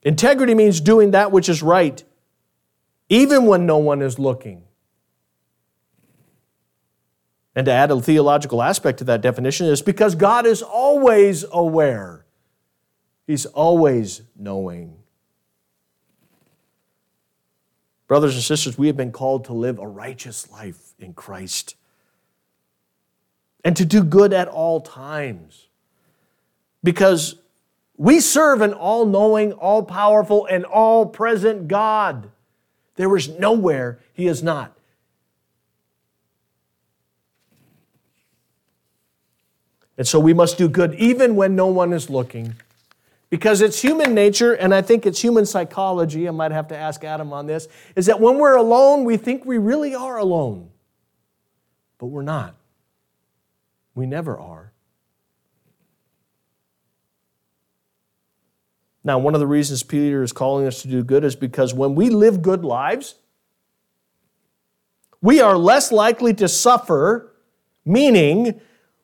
Integrity 0.00 0.54
means 0.54 0.80
doing 0.80 1.10
that 1.10 1.32
which 1.32 1.50
is 1.50 1.62
right, 1.62 2.02
even 3.10 3.44
when 3.44 3.66
no 3.66 3.76
one 3.76 4.00
is 4.00 4.18
looking. 4.18 4.62
And 7.54 7.66
to 7.66 7.72
add 7.72 7.90
a 7.90 8.00
theological 8.00 8.62
aspect 8.62 9.00
to 9.00 9.04
that 9.04 9.20
definition 9.20 9.66
is 9.66 9.82
because 9.82 10.14
God 10.14 10.46
is 10.46 10.62
always 10.62 11.44
aware, 11.52 12.24
He's 13.26 13.44
always 13.44 14.22
knowing. 14.34 14.97
Brothers 18.08 18.34
and 18.34 18.42
sisters, 18.42 18.78
we 18.78 18.86
have 18.86 18.96
been 18.96 19.12
called 19.12 19.44
to 19.44 19.52
live 19.52 19.78
a 19.78 19.86
righteous 19.86 20.50
life 20.50 20.94
in 20.98 21.12
Christ 21.12 21.76
and 23.62 23.76
to 23.76 23.84
do 23.84 24.02
good 24.02 24.32
at 24.32 24.48
all 24.48 24.80
times. 24.80 25.66
Because 26.82 27.36
we 27.98 28.20
serve 28.20 28.62
an 28.62 28.72
all 28.72 29.04
knowing, 29.04 29.52
all 29.52 29.82
powerful, 29.82 30.46
and 30.46 30.64
all 30.64 31.04
present 31.04 31.68
God. 31.68 32.30
There 32.96 33.14
is 33.14 33.28
nowhere 33.28 33.98
He 34.14 34.26
is 34.26 34.42
not. 34.42 34.72
And 39.98 40.06
so 40.06 40.18
we 40.18 40.32
must 40.32 40.56
do 40.56 40.68
good 40.68 40.94
even 40.94 41.36
when 41.36 41.56
no 41.56 41.66
one 41.66 41.92
is 41.92 42.08
looking. 42.08 42.54
Because 43.30 43.60
it's 43.60 43.82
human 43.82 44.14
nature, 44.14 44.54
and 44.54 44.74
I 44.74 44.80
think 44.80 45.04
it's 45.04 45.20
human 45.20 45.44
psychology, 45.44 46.26
I 46.26 46.30
might 46.30 46.52
have 46.52 46.68
to 46.68 46.76
ask 46.76 47.04
Adam 47.04 47.32
on 47.32 47.46
this, 47.46 47.68
is 47.94 48.06
that 48.06 48.20
when 48.20 48.38
we're 48.38 48.56
alone, 48.56 49.04
we 49.04 49.18
think 49.18 49.44
we 49.44 49.58
really 49.58 49.94
are 49.94 50.16
alone. 50.16 50.70
But 51.98 52.06
we're 52.06 52.22
not. 52.22 52.54
We 53.94 54.06
never 54.06 54.38
are. 54.38 54.72
Now, 59.04 59.18
one 59.18 59.34
of 59.34 59.40
the 59.40 59.46
reasons 59.46 59.82
Peter 59.82 60.22
is 60.22 60.32
calling 60.32 60.66
us 60.66 60.82
to 60.82 60.88
do 60.88 61.02
good 61.02 61.24
is 61.24 61.36
because 61.36 61.74
when 61.74 61.94
we 61.94 62.10
live 62.10 62.42
good 62.42 62.64
lives, 62.64 63.14
we 65.20 65.40
are 65.40 65.56
less 65.56 65.90
likely 65.90 66.32
to 66.34 66.48
suffer, 66.48 67.32
meaning, 67.84 68.60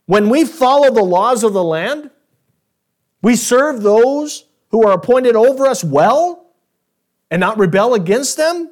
when 0.06 0.28
we 0.28 0.44
follow 0.44 0.92
the 0.92 1.02
laws 1.02 1.42
of 1.42 1.52
the 1.52 1.64
land, 1.64 2.10
we 3.24 3.36
serve 3.36 3.82
those 3.82 4.44
who 4.68 4.86
are 4.86 4.92
appointed 4.92 5.34
over 5.34 5.66
us 5.66 5.82
well 5.82 6.50
and 7.30 7.40
not 7.40 7.56
rebel 7.56 7.94
against 7.94 8.36
them? 8.36 8.70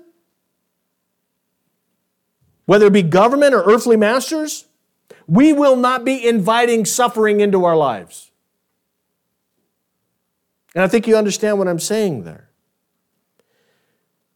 Whether 2.67 2.87
it 2.87 2.93
be 2.93 3.03
government 3.03 3.55
or 3.55 3.63
earthly 3.63 3.97
masters, 3.97 4.67
we 5.27 5.55
will 5.55 5.75
not 5.75 6.05
be 6.05 6.29
inviting 6.29 6.85
suffering 6.85 7.41
into 7.41 7.65
our 7.65 7.75
lives. 7.75 8.31
And 10.75 10.85
I 10.85 10.89
think 10.89 11.07
you 11.07 11.17
understand 11.17 11.59
what 11.59 11.67
I'm 11.67 11.79
saying 11.79 12.25
there. 12.25 12.51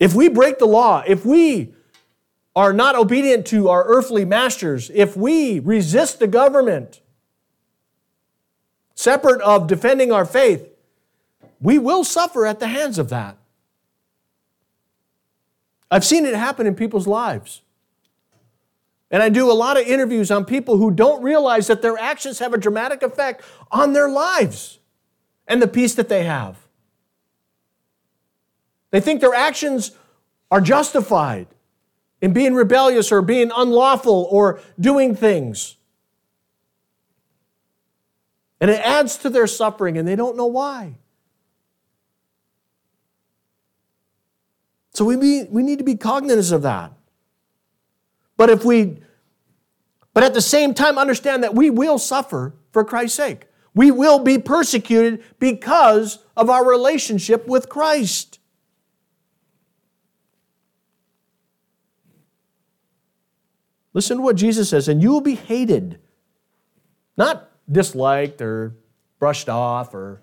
If 0.01 0.15
we 0.15 0.31
break 0.31 0.59
the 0.59 0.67
law, 0.67 1.03
if 1.07 1.27
we 1.27 1.75
are 2.55 2.73
not 2.73 2.97
obedient 2.97 3.47
to 3.49 3.69
our 3.69 3.85
earthly 3.85 4.25
masters, 4.25 4.91
if 4.95 5.15
we 5.15 5.61
resist 5.61 6.21
the 6.21 6.27
government, 6.27 7.03
separate 8.97 9.41
of 9.43 9.69
defending 9.69 10.11
our 10.11 10.25
faith, 10.25 10.69
we 11.61 11.79
will 11.79 12.03
suffer 12.03 12.45
at 12.45 12.59
the 12.59 12.67
hands 12.67 12.99
of 12.99 13.11
that. 13.11 13.37
I've 15.91 16.05
seen 16.05 16.26
it 16.26 16.35
happen 16.35 16.67
in 16.67 16.75
people's 16.75 17.07
lives. 17.07 17.62
And 19.11 19.23
I 19.23 19.29
do 19.29 19.50
a 19.50 19.55
lot 19.55 19.81
of 19.81 19.87
interviews 19.87 20.33
on 20.33 20.45
people 20.45 20.79
who 20.79 20.91
don't 20.91 21.23
realize 21.23 21.69
that 21.69 21.81
their 21.81 21.97
actions 21.97 22.41
have 22.41 22.53
a 22.53 22.59
dramatic 22.59 23.05
effect 23.05 23.45
on 23.71 23.93
their 23.93 24.09
lives 24.09 24.81
and 25.47 25.62
the 25.62 25.69
peace 25.69 25.95
that 25.95 26.09
they 26.09 26.25
have. 26.25 26.59
They 28.91 29.00
think 29.00 29.21
their 29.21 29.35
actions 29.35 29.93
are 30.50 30.61
justified 30.61 31.47
in 32.21 32.33
being 32.33 32.55
rebellious 32.55 33.12
or 33.12 33.23
being 33.23 33.53
unlawful 33.55 34.26
or 34.31 34.61
doing 34.81 35.15
things. 35.15 35.75
And 38.61 38.71
it 38.71 38.81
adds 38.81 39.19
to 39.19 39.31
their 39.31 39.47
suffering, 39.47 39.99
and 39.99 40.09
they 40.09 40.17
don't 40.17 40.37
know 40.37 40.47
why. 40.47 40.99
So 44.95 45.05
we, 45.05 45.17
be, 45.17 45.45
we 45.51 45.63
need 45.63 45.79
to 45.79 45.85
be 45.85 45.95
cognizant 45.95 46.57
of 46.57 46.63
that. 46.63 46.93
But 48.39 48.49
if 48.49 48.65
we, 48.65 49.01
but 50.15 50.25
at 50.25 50.33
the 50.33 50.41
same 50.41 50.73
time, 50.73 50.97
understand 50.97 51.43
that 51.43 51.55
we 51.55 51.69
will 51.69 51.99
suffer 51.99 52.55
for 52.73 52.83
Christ's 52.83 53.17
sake. 53.17 53.47
We 53.75 53.91
will 53.91 54.21
be 54.21 54.39
persecuted 54.39 55.23
because 55.39 56.21
of 56.35 56.49
our 56.49 56.67
relationship 56.67 57.47
with 57.47 57.69
Christ. 57.69 58.39
Listen 63.93 64.17
to 64.17 64.23
what 64.23 64.37
Jesus 64.37 64.71
says, 64.71 64.89
and 64.89 65.03
you 65.03 65.11
will 65.11 65.21
be 65.21 65.35
hated. 65.35 65.99
Not 67.19 67.51
disliked 67.71 68.41
or 68.41 68.75
brushed 69.19 69.49
off 69.49 69.95
or 69.95 70.21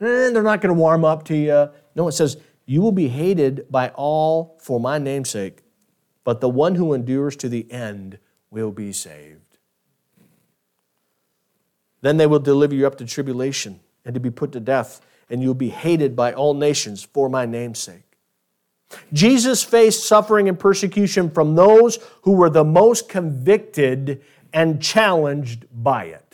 eh, 0.00 0.30
they're 0.30 0.42
not 0.42 0.60
going 0.60 0.74
to 0.74 0.80
warm 0.80 1.04
up 1.04 1.24
to 1.24 1.36
you. 1.36 1.70
No, 1.94 2.08
it 2.08 2.12
says, 2.12 2.36
You 2.66 2.80
will 2.80 2.92
be 2.92 3.08
hated 3.08 3.66
by 3.70 3.88
all 3.90 4.58
for 4.60 4.80
my 4.80 4.98
namesake, 4.98 5.62
but 6.24 6.40
the 6.40 6.48
one 6.48 6.74
who 6.74 6.92
endures 6.92 7.36
to 7.36 7.48
the 7.48 7.70
end 7.70 8.18
will 8.50 8.72
be 8.72 8.92
saved. 8.92 9.58
Then 12.02 12.16
they 12.16 12.26
will 12.26 12.38
deliver 12.38 12.74
you 12.74 12.86
up 12.86 12.96
to 12.98 13.04
tribulation 13.04 13.80
and 14.04 14.14
to 14.14 14.20
be 14.20 14.30
put 14.30 14.52
to 14.52 14.60
death, 14.60 15.00
and 15.28 15.42
you'll 15.42 15.54
be 15.54 15.68
hated 15.68 16.16
by 16.16 16.32
all 16.32 16.54
nations 16.54 17.02
for 17.02 17.28
my 17.28 17.46
namesake. 17.46 18.10
Jesus 19.12 19.62
faced 19.62 20.04
suffering 20.04 20.48
and 20.48 20.58
persecution 20.58 21.30
from 21.30 21.54
those 21.54 21.98
who 22.22 22.32
were 22.32 22.50
the 22.50 22.64
most 22.64 23.08
convicted 23.08 24.22
and 24.52 24.82
challenged 24.82 25.66
by 25.72 26.04
it. 26.04 26.29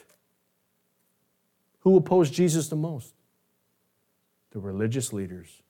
Who 1.86 1.96
opposed 1.96 2.34
Jesus 2.34 2.66
the 2.68 2.74
most? 2.74 3.14
The 4.50 4.58
religious 4.58 5.12
leaders. 5.12 5.62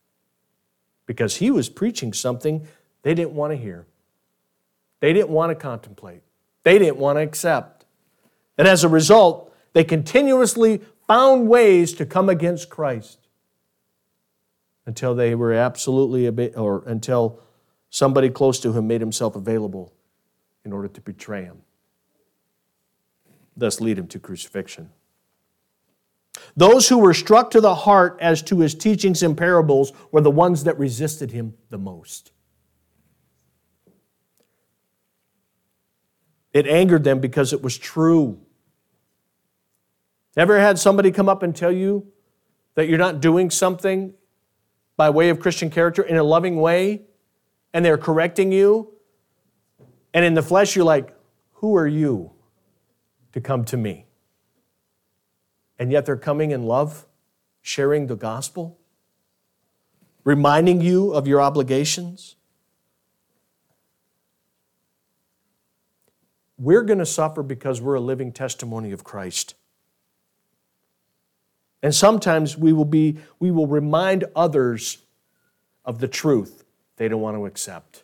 Because 1.05 1.37
he 1.37 1.51
was 1.51 1.69
preaching 1.69 2.15
something 2.15 2.67
They 3.03 3.13
didn't 3.13 3.35
want 3.35 3.53
to 3.53 3.57
hear. 3.59 3.87
They 5.01 5.13
didn't 5.13 5.29
want 5.29 5.51
to 5.51 5.55
contemplate. 5.55 6.23
They 6.63 6.79
didn't 6.79 6.97
want 6.97 7.19
to 7.19 7.23
accept. 7.23 7.85
And 8.57 8.67
as 8.67 8.83
a 8.83 8.89
result, 8.89 9.55
they 9.75 9.85
continuously 9.85 10.81
found 11.07 11.51
ways 11.51 11.93
to 11.93 12.07
come 12.07 12.31
against 12.31 12.71
Christ 12.71 13.29
until 14.87 15.15
they 15.15 15.35
were 15.35 15.53
absolutely, 15.53 16.27
or 16.55 16.83
until 16.87 17.41
somebody 17.91 18.31
close 18.31 18.59
to 18.61 18.73
him 18.73 18.87
made 18.87 19.03
himself 19.03 19.37
available 19.37 19.93
in 20.65 20.73
order 20.73 20.89
to 20.89 21.01
betray 21.03 21.45
him, 21.45 21.59
thus 23.55 23.83
lead 23.83 23.99
him 23.99 24.07
to 24.09 24.19
crucifixion. 24.19 24.91
Those 26.57 26.89
who 26.89 26.99
were 26.99 27.13
struck 27.13 27.51
to 27.51 27.61
the 27.61 27.75
heart 27.75 28.17
as 28.21 28.41
to 28.45 28.61
his 28.61 28.75
teachings 28.75 29.23
and 29.23 29.37
parables 29.37 29.93
were 30.11 30.23
the 30.23 30.31
ones 30.31 30.65
that 30.65 30.79
resisted 30.79 31.31
him 31.31 31.55
the 31.69 31.77
most. 31.77 32.33
It 36.55 36.67
angered 36.67 37.05
them 37.05 37.21
because 37.21 37.53
it 37.53 37.63
was 37.63 37.77
true. 37.77 38.41
Ever 40.35 40.59
had 40.59 40.79
somebody 40.79 41.11
come 41.11 41.29
up 41.29 41.43
and 41.43 41.55
tell 41.55 41.71
you 41.71 42.07
that 42.75 42.89
you're 42.89 42.97
not 42.97 43.21
doing 43.21 43.51
something 43.51 44.15
by 44.97 45.11
way 45.11 45.29
of 45.29 45.39
Christian 45.39 45.69
character 45.69 46.03
in 46.03 46.17
a 46.17 46.25
loving 46.25 46.57
way 46.57 47.03
and 47.75 47.85
they're 47.85 47.99
correcting 47.99 48.53
you? 48.53 48.95
And 50.15 50.25
in 50.25 50.33
the 50.33 50.43
flesh, 50.43 50.75
you're 50.75 50.87
like, 50.87 51.15
Who 51.55 51.77
are 51.77 51.87
you 51.87 52.33
to 53.33 53.43
come 53.43 53.67
to 53.67 53.77
me? 53.77 54.06
And 55.79 55.93
yet 55.93 56.07
they're 56.07 56.17
coming 56.17 56.51
in 56.51 56.65
love, 56.65 57.07
sharing 57.63 58.07
the 58.07 58.17
gospel, 58.17 58.79
reminding 60.25 60.81
you 60.81 61.13
of 61.13 61.27
your 61.27 61.41
obligations. 61.41 62.37
We're 66.59 66.83
going 66.83 66.99
to 66.99 67.07
suffer 67.07 67.43
because 67.43 67.81
we're 67.83 67.95
a 67.95 68.01
living 68.01 68.33
testimony 68.33 68.91
of 68.93 69.05
Christ. 69.05 69.55
And 71.83 71.95
sometimes 71.95 72.57
we 72.57 72.73
will 72.73 72.87
be 72.87 73.19
we 73.39 73.51
will 73.51 73.67
remind 73.67 74.25
others 74.35 74.99
of 75.85 76.01
the 76.01 76.09
truth 76.09 76.65
they 76.97 77.09
don't 77.09 77.21
want 77.21 77.37
to 77.37 77.47
accept. 77.47 78.03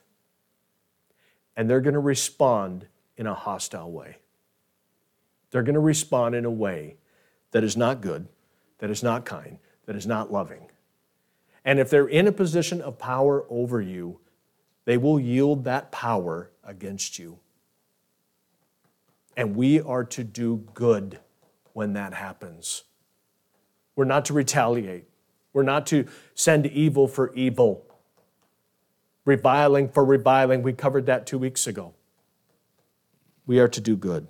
And 1.56 1.68
they're 1.68 1.80
going 1.80 1.94
to 1.94 2.00
respond 2.00 2.86
in 3.16 3.26
a 3.26 3.34
hostile 3.34 3.90
way. 3.90 4.18
They're 5.50 5.62
going 5.62 5.74
to 5.74 5.80
respond 5.80 6.34
in 6.34 6.44
a 6.44 6.50
way 6.50 6.96
that 7.52 7.64
is 7.64 7.76
not 7.76 8.00
good, 8.00 8.28
that 8.78 8.90
is 8.90 9.02
not 9.02 9.24
kind, 9.24 9.58
that 9.86 9.96
is 9.96 10.06
not 10.06 10.32
loving. 10.32 10.68
And 11.64 11.78
if 11.78 11.88
they're 11.88 12.08
in 12.08 12.26
a 12.26 12.32
position 12.32 12.80
of 12.80 12.98
power 12.98 13.44
over 13.48 13.80
you, 13.80 14.18
they 14.84 14.98
will 14.98 15.20
yield 15.20 15.64
that 15.64 15.92
power 15.92 16.50
against 16.64 17.18
you. 17.18 17.38
And 19.36 19.54
we 19.54 19.80
are 19.80 20.04
to 20.04 20.24
do 20.24 20.64
good 20.74 21.20
when 21.72 21.92
that 21.94 22.12
happens. 22.14 22.82
We're 23.94 24.04
not 24.04 24.24
to 24.26 24.32
retaliate. 24.32 25.04
We're 25.52 25.62
not 25.62 25.86
to 25.88 26.06
send 26.34 26.66
evil 26.66 27.06
for 27.06 27.32
evil, 27.34 27.86
reviling 29.24 29.88
for 29.88 30.04
reviling. 30.04 30.62
We 30.62 30.72
covered 30.72 31.06
that 31.06 31.26
two 31.26 31.38
weeks 31.38 31.66
ago. 31.66 31.94
We 33.46 33.58
are 33.58 33.68
to 33.68 33.80
do 33.80 33.96
good. 33.96 34.26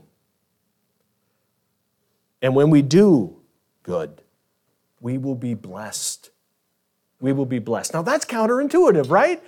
And 2.42 2.56
when 2.56 2.70
we 2.70 2.82
do 2.82 3.37
good, 3.84 4.20
we 5.00 5.16
will 5.16 5.37
be 5.37 5.54
blessed. 5.54 6.30
We 7.20 7.32
will 7.32 7.46
be 7.46 7.61
blessed. 7.61 7.94
Now 7.94 8.02
that's 8.02 8.25
counterintuitive, 8.25 9.08
right? 9.08 9.42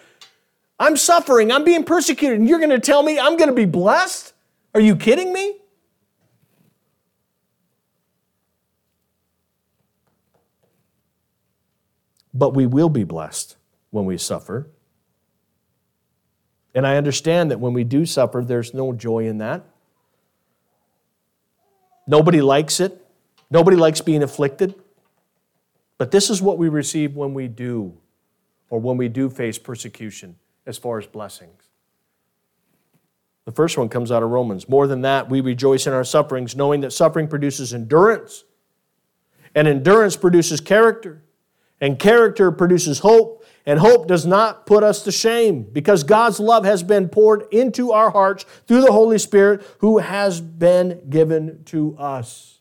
I'm 0.79 0.97
suffering, 0.97 1.53
I'm 1.53 1.65
being 1.65 1.85
persecuted, 1.85 2.39
and 2.39 2.49
you're 2.49 2.59
going 2.59 2.71
to 2.71 2.81
tell 2.81 3.03
me 3.03 3.19
I'm 3.19 3.37
going 3.37 3.49
to 3.49 3.55
be 3.55 3.65
blessed? 3.65 4.33
Are 4.75 4.81
you 4.81 4.97
kidding 4.97 5.33
me? 5.33 5.57
But 12.33 12.55
we 12.55 12.67
will 12.67 12.89
be 12.89 13.05
blessed 13.05 13.57
when 13.91 14.05
we 14.05 14.19
suffer. 14.19 14.69
And 16.75 16.85
I 16.85 16.97
understand 16.97 17.53
that 17.53 17.61
when 17.61 17.73
we 17.73 17.85
do 17.85 18.05
suffer, 18.05 18.43
there's 18.45 18.75
no 18.75 18.93
joy 18.93 19.29
in 19.29 19.39
that. 19.39 19.65
Nobody 22.07 22.41
likes 22.41 22.81
it. 22.81 23.01
Nobody 23.51 23.77
likes 23.77 24.01
being 24.01 24.23
afflicted. 24.23 24.75
But 25.99 26.11
this 26.11 26.31
is 26.31 26.43
what 26.43 26.59
we 26.59 26.69
receive 26.69 27.15
when 27.15 27.35
we 27.35 27.49
do, 27.49 27.97
or 28.69 28.81
when 28.81 28.97
we 28.97 29.09
do 29.09 29.31
face 29.31 29.59
persecution 29.59 30.37
as 30.67 30.77
far 30.77 30.99
as 30.99 31.07
blessings. 31.07 31.63
The 33.45 33.53
first 33.53 33.77
one 33.77 33.89
comes 33.89 34.11
out 34.11 34.23
of 34.23 34.31
Romans. 34.31 34.69
More 34.69 34.87
than 34.87 35.03
that, 35.03 35.29
we 35.29 35.41
rejoice 35.41 35.87
in 35.87 35.93
our 35.93 36.05
sufferings, 36.05 36.57
knowing 36.57 36.81
that 36.81 36.93
suffering 36.93 37.29
produces 37.29 37.75
endurance, 37.75 38.45
and 39.55 39.69
endurance 39.69 40.17
produces 40.17 40.61
character, 40.61 41.23
and 41.81 41.99
character 41.99 42.51
produces 42.51 43.01
hope, 43.01 43.44
and 43.67 43.79
hope 43.79 44.07
does 44.07 44.27
not 44.27 44.67
put 44.67 44.85
us 44.85 45.03
to 45.05 45.13
shame, 45.13 45.63
because 45.73 46.05
God's 46.05 46.39
love 46.39 46.65
has 46.65 46.83
been 46.83 47.09
poured 47.09 47.45
into 47.51 47.93
our 47.93 48.11
hearts 48.11 48.45
through 48.67 48.83
the 48.83 48.93
Holy 48.93 49.19
Spirit 49.19 49.65
who 49.79 49.99
has 49.99 50.41
been 50.41 51.01
given 51.09 51.65
to 51.65 51.97
us. 51.99 52.61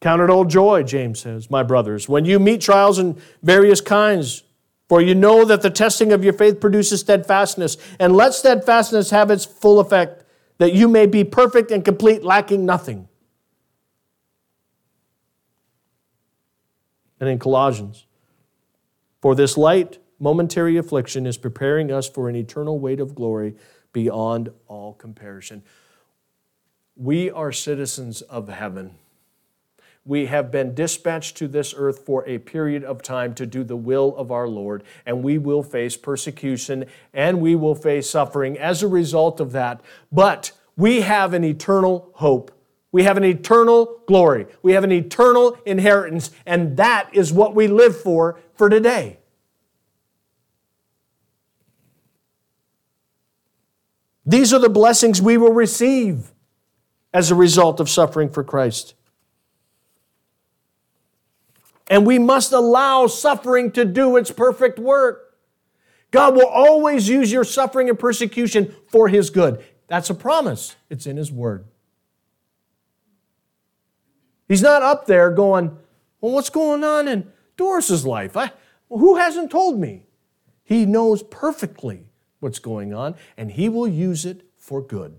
Count 0.00 0.22
it 0.22 0.30
all 0.30 0.44
joy, 0.44 0.82
James 0.84 1.18
says, 1.18 1.50
my 1.50 1.62
brothers, 1.62 2.08
when 2.08 2.24
you 2.24 2.38
meet 2.38 2.60
trials 2.60 2.98
in 2.98 3.20
various 3.42 3.80
kinds 3.80 4.44
for 4.88 5.00
you 5.00 5.14
know 5.14 5.44
that 5.44 5.62
the 5.62 5.70
testing 5.70 6.12
of 6.12 6.24
your 6.24 6.32
faith 6.32 6.60
produces 6.60 7.00
steadfastness, 7.00 7.76
and 7.98 8.16
let 8.16 8.32
steadfastness 8.32 9.10
have 9.10 9.30
its 9.30 9.44
full 9.44 9.80
effect, 9.80 10.24
that 10.58 10.72
you 10.72 10.88
may 10.88 11.06
be 11.06 11.24
perfect 11.24 11.70
and 11.70 11.84
complete, 11.84 12.22
lacking 12.22 12.64
nothing. 12.64 13.07
And 17.20 17.28
in 17.28 17.38
Colossians, 17.38 18.06
for 19.20 19.34
this 19.34 19.56
light 19.56 19.98
momentary 20.18 20.76
affliction 20.76 21.26
is 21.26 21.36
preparing 21.36 21.90
us 21.90 22.08
for 22.08 22.28
an 22.28 22.36
eternal 22.36 22.78
weight 22.78 23.00
of 23.00 23.14
glory 23.14 23.54
beyond 23.92 24.50
all 24.66 24.94
comparison. 24.94 25.62
We 26.96 27.30
are 27.30 27.52
citizens 27.52 28.22
of 28.22 28.48
heaven 28.48 28.94
we 30.08 30.24
have 30.24 30.50
been 30.50 30.74
dispatched 30.74 31.36
to 31.36 31.46
this 31.46 31.74
earth 31.76 32.06
for 32.06 32.26
a 32.26 32.38
period 32.38 32.82
of 32.82 33.02
time 33.02 33.34
to 33.34 33.44
do 33.44 33.62
the 33.62 33.76
will 33.76 34.16
of 34.16 34.32
our 34.32 34.48
Lord, 34.48 34.82
and 35.04 35.22
we 35.22 35.36
will 35.36 35.62
face 35.62 35.98
persecution 35.98 36.86
and 37.12 37.42
we 37.42 37.54
will 37.54 37.74
face 37.74 38.08
suffering 38.08 38.56
as 38.58 38.82
a 38.82 38.88
result 38.88 39.38
of 39.38 39.52
that. 39.52 39.82
But 40.10 40.52
we 40.78 41.02
have 41.02 41.34
an 41.34 41.44
eternal 41.44 42.08
hope. 42.14 42.50
We 42.90 43.04
have 43.04 43.16
an 43.16 43.24
eternal 43.24 44.00
glory. 44.06 44.46
We 44.62 44.72
have 44.72 44.84
an 44.84 44.92
eternal 44.92 45.58
inheritance, 45.66 46.30
and 46.46 46.76
that 46.78 47.10
is 47.12 47.32
what 47.32 47.54
we 47.54 47.68
live 47.68 48.00
for 48.00 48.38
for 48.54 48.68
today. 48.70 49.18
These 54.24 54.52
are 54.52 54.58
the 54.58 54.68
blessings 54.68 55.22
we 55.22 55.36
will 55.36 55.52
receive 55.52 56.32
as 57.14 57.30
a 57.30 57.34
result 57.34 57.80
of 57.80 57.88
suffering 57.88 58.28
for 58.28 58.44
Christ. 58.44 58.94
And 61.90 62.06
we 62.06 62.18
must 62.18 62.52
allow 62.52 63.06
suffering 63.06 63.72
to 63.72 63.86
do 63.86 64.18
its 64.18 64.30
perfect 64.30 64.78
work. 64.78 65.38
God 66.10 66.36
will 66.36 66.46
always 66.46 67.08
use 67.08 67.32
your 67.32 67.44
suffering 67.44 67.88
and 67.88 67.98
persecution 67.98 68.74
for 68.88 69.08
His 69.08 69.30
good. 69.30 69.64
That's 69.86 70.10
a 70.10 70.14
promise, 70.14 70.76
it's 70.90 71.06
in 71.06 71.16
His 71.16 71.32
Word. 71.32 71.64
He's 74.48 74.62
not 74.62 74.82
up 74.82 75.06
there 75.06 75.30
going, 75.30 75.76
Well, 76.20 76.32
what's 76.32 76.50
going 76.50 76.82
on 76.82 77.06
in 77.06 77.30
Doris's 77.56 78.06
life? 78.06 78.36
I, 78.36 78.52
who 78.88 79.16
hasn't 79.16 79.50
told 79.50 79.78
me? 79.78 80.04
He 80.64 80.86
knows 80.86 81.22
perfectly 81.22 82.06
what's 82.40 82.58
going 82.58 82.94
on, 82.94 83.14
and 83.36 83.52
He 83.52 83.68
will 83.68 83.88
use 83.88 84.24
it 84.24 84.42
for 84.56 84.80
good. 84.80 85.16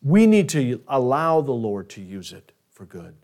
We 0.00 0.26
need 0.26 0.48
to 0.50 0.80
allow 0.86 1.40
the 1.40 1.52
Lord 1.52 1.88
to 1.90 2.00
use 2.00 2.32
it 2.32 2.52
for 2.70 2.84
good. 2.84 3.16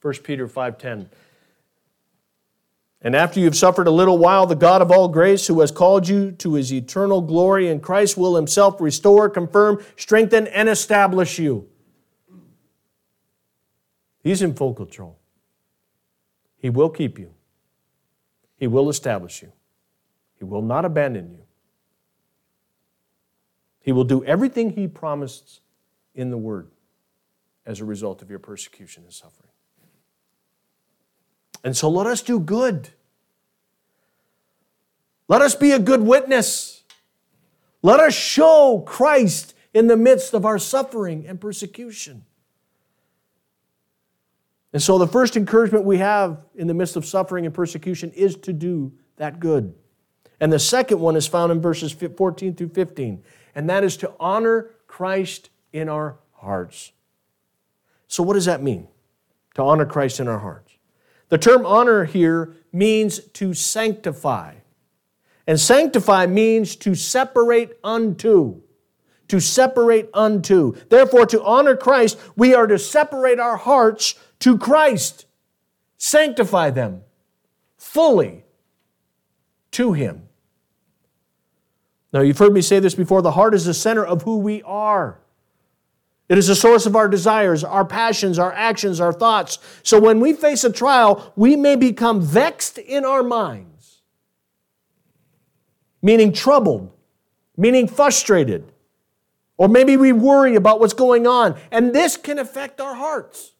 1 0.00 0.14
Peter 0.22 0.46
5:10. 0.46 1.08
And 3.06 3.14
after 3.14 3.38
you've 3.38 3.54
suffered 3.54 3.86
a 3.86 3.92
little 3.92 4.18
while, 4.18 4.46
the 4.46 4.56
God 4.56 4.82
of 4.82 4.90
all 4.90 5.06
grace, 5.06 5.46
who 5.46 5.60
has 5.60 5.70
called 5.70 6.08
you 6.08 6.32
to 6.32 6.54
his 6.54 6.72
eternal 6.72 7.20
glory 7.20 7.68
in 7.68 7.78
Christ, 7.78 8.16
will 8.16 8.34
himself 8.34 8.80
restore, 8.80 9.30
confirm, 9.30 9.80
strengthen, 9.96 10.48
and 10.48 10.68
establish 10.68 11.38
you. 11.38 11.68
He's 14.24 14.42
in 14.42 14.54
full 14.54 14.74
control. 14.74 15.20
He 16.58 16.68
will 16.68 16.90
keep 16.90 17.16
you, 17.16 17.32
He 18.56 18.66
will 18.66 18.88
establish 18.88 19.40
you, 19.40 19.52
He 20.34 20.42
will 20.42 20.62
not 20.62 20.84
abandon 20.84 21.30
you. 21.30 21.44
He 23.78 23.92
will 23.92 24.02
do 24.02 24.24
everything 24.24 24.70
He 24.70 24.88
promised 24.88 25.60
in 26.12 26.30
the 26.30 26.38
Word. 26.38 26.72
as 27.64 27.80
a 27.80 27.84
result 27.84 28.20
of 28.20 28.30
your 28.30 28.40
persecution 28.40 29.04
and 29.04 29.12
suffering. 29.12 29.52
And 31.62 31.76
so 31.76 31.88
let 31.88 32.08
us 32.08 32.20
do 32.20 32.40
good. 32.40 32.90
Let 35.28 35.42
us 35.42 35.54
be 35.54 35.72
a 35.72 35.78
good 35.78 36.02
witness. 36.02 36.82
Let 37.82 38.00
us 38.00 38.14
show 38.14 38.82
Christ 38.86 39.54
in 39.74 39.86
the 39.86 39.96
midst 39.96 40.34
of 40.34 40.44
our 40.44 40.58
suffering 40.58 41.26
and 41.26 41.40
persecution. 41.40 42.24
And 44.72 44.82
so, 44.82 44.98
the 44.98 45.06
first 45.06 45.36
encouragement 45.36 45.84
we 45.84 45.98
have 45.98 46.44
in 46.54 46.66
the 46.66 46.74
midst 46.74 46.96
of 46.96 47.06
suffering 47.06 47.46
and 47.46 47.54
persecution 47.54 48.10
is 48.12 48.36
to 48.36 48.52
do 48.52 48.92
that 49.16 49.40
good. 49.40 49.74
And 50.40 50.52
the 50.52 50.58
second 50.58 51.00
one 51.00 51.16
is 51.16 51.26
found 51.26 51.50
in 51.50 51.60
verses 51.60 51.92
14 51.92 52.54
through 52.54 52.68
15, 52.68 53.22
and 53.54 53.70
that 53.70 53.84
is 53.84 53.96
to 53.98 54.12
honor 54.20 54.70
Christ 54.86 55.48
in 55.72 55.88
our 55.88 56.18
hearts. 56.32 56.92
So, 58.06 58.22
what 58.22 58.34
does 58.34 58.44
that 58.44 58.62
mean? 58.62 58.88
To 59.54 59.62
honor 59.62 59.86
Christ 59.86 60.20
in 60.20 60.28
our 60.28 60.38
hearts. 60.38 60.72
The 61.28 61.38
term 61.38 61.64
honor 61.64 62.04
here 62.04 62.54
means 62.72 63.18
to 63.18 63.54
sanctify. 63.54 64.56
And 65.46 65.60
sanctify 65.60 66.26
means 66.26 66.76
to 66.76 66.94
separate 66.94 67.72
unto. 67.84 68.62
To 69.28 69.40
separate 69.40 70.08
unto. 70.12 70.74
Therefore, 70.88 71.26
to 71.26 71.42
honor 71.42 71.76
Christ, 71.76 72.18
we 72.36 72.54
are 72.54 72.66
to 72.66 72.78
separate 72.78 73.38
our 73.38 73.56
hearts 73.56 74.14
to 74.40 74.58
Christ. 74.58 75.26
Sanctify 75.98 76.70
them 76.70 77.02
fully 77.76 78.44
to 79.72 79.92
Him. 79.92 80.22
Now, 82.12 82.20
you've 82.22 82.38
heard 82.38 82.52
me 82.52 82.62
say 82.62 82.80
this 82.80 82.94
before 82.94 83.22
the 83.22 83.32
heart 83.32 83.54
is 83.54 83.64
the 83.64 83.74
center 83.74 84.04
of 84.04 84.22
who 84.22 84.38
we 84.38 84.62
are. 84.62 85.18
It 86.28 86.38
is 86.38 86.48
the 86.48 86.56
source 86.56 86.86
of 86.86 86.96
our 86.96 87.08
desires, 87.08 87.62
our 87.62 87.84
passions, 87.84 88.38
our 88.38 88.52
actions, 88.52 89.00
our 89.00 89.12
thoughts. 89.12 89.58
So 89.82 90.00
when 90.00 90.18
we 90.18 90.32
face 90.32 90.64
a 90.64 90.72
trial, 90.72 91.32
we 91.36 91.56
may 91.56 91.76
become 91.76 92.20
vexed 92.20 92.78
in 92.78 93.04
our 93.04 93.22
minds, 93.22 93.75
meaning 96.06 96.32
troubled, 96.32 96.88
meaning 97.56 97.88
frustrated, 97.88 98.72
or 99.56 99.66
maybe 99.68 99.96
we 99.96 100.12
worry 100.12 100.54
about 100.54 100.78
what's 100.78 100.94
going 100.94 101.26
on, 101.26 101.58
and 101.72 101.92
this 101.92 102.16
can 102.16 102.38
affect 102.38 102.80
our 102.80 102.94
hearts. 102.94 103.54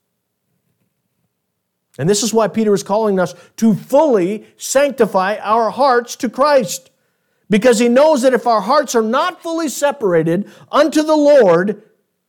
And 1.98 2.08
this 2.08 2.22
is 2.22 2.32
why 2.32 2.46
Peter 2.46 2.72
is 2.72 2.84
calling 2.84 3.18
us 3.18 3.34
to 3.56 3.74
fully 3.74 4.46
sanctify 4.56 5.38
our 5.40 5.70
hearts 5.70 6.14
to 6.16 6.28
Christ. 6.28 6.90
Because 7.50 7.80
he 7.80 7.88
knows 7.88 8.22
that 8.22 8.34
if 8.34 8.46
our 8.46 8.60
hearts 8.60 8.94
are 8.94 9.02
not 9.02 9.42
fully 9.42 9.68
separated 9.68 10.48
unto 10.70 11.02
the 11.02 11.16
Lord, 11.16 11.82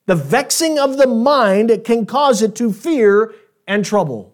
the 0.08 0.16
vexing 0.16 0.80
of 0.80 0.98
the 0.98 1.06
mind 1.06 1.82
can 1.86 2.08
cause 2.08 2.42
it 2.42 2.56
to 2.56 2.74
fear 2.74 3.36
and 3.68 3.86
trouble. 3.86 4.34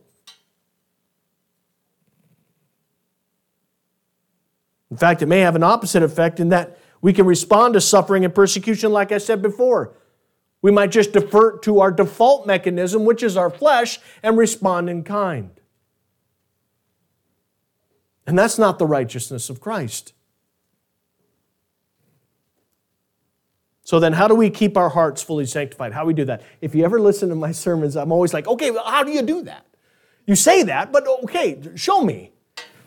In 4.94 4.98
fact, 4.98 5.24
it 5.24 5.26
may 5.26 5.40
have 5.40 5.56
an 5.56 5.64
opposite 5.64 6.04
effect 6.04 6.40
in 6.40 6.50
that 6.50 6.78
we 7.02 7.14
can 7.14 7.26
respond 7.26 7.74
to 7.74 7.82
suffering 7.82 8.24
and 8.24 8.36
persecution, 8.36 8.92
like 8.92 9.12
I 9.12 9.18
said 9.18 9.42
before. 9.42 9.96
We 10.62 10.70
might 10.70 10.92
just 10.92 11.14
defer 11.14 11.58
to 11.62 11.80
our 11.80 11.90
default 11.90 12.46
mechanism, 12.46 13.04
which 13.04 13.24
is 13.24 13.36
our 13.36 13.50
flesh, 13.50 14.00
and 14.22 14.38
respond 14.38 14.92
in 14.92 15.04
kind. 15.04 15.50
And 18.28 18.38
that's 18.38 18.60
not 18.60 18.78
the 18.78 18.86
righteousness 18.86 19.50
of 19.50 19.60
Christ. 19.60 20.14
So 23.82 24.00
then, 24.00 24.14
how 24.14 24.28
do 24.28 24.36
we 24.36 24.52
keep 24.52 24.78
our 24.78 24.90
hearts 24.90 25.24
fully 25.24 25.48
sanctified? 25.48 25.92
How 25.92 26.02
do 26.02 26.08
we 26.08 26.14
do 26.14 26.26
that? 26.26 26.44
If 26.62 26.76
you 26.76 26.86
ever 26.86 27.00
listen 27.00 27.30
to 27.30 27.36
my 27.36 27.52
sermons, 27.52 27.96
I'm 27.96 28.12
always 28.12 28.32
like, 28.32 28.48
okay, 28.48 28.70
well, 28.70 28.86
how 28.86 29.02
do 29.02 29.12
you 29.12 29.24
do 29.24 29.42
that? 29.42 29.66
You 30.28 30.36
say 30.36 30.62
that, 30.62 30.92
but 30.92 31.08
okay, 31.24 31.60
show 31.74 32.04
me. 32.04 32.33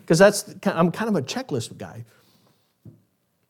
Because 0.06 0.20
that's 0.20 0.54
I'm 0.64 0.92
kind 0.92 1.08
of 1.08 1.16
a 1.16 1.22
checklist 1.22 1.76
guy. 1.78 2.04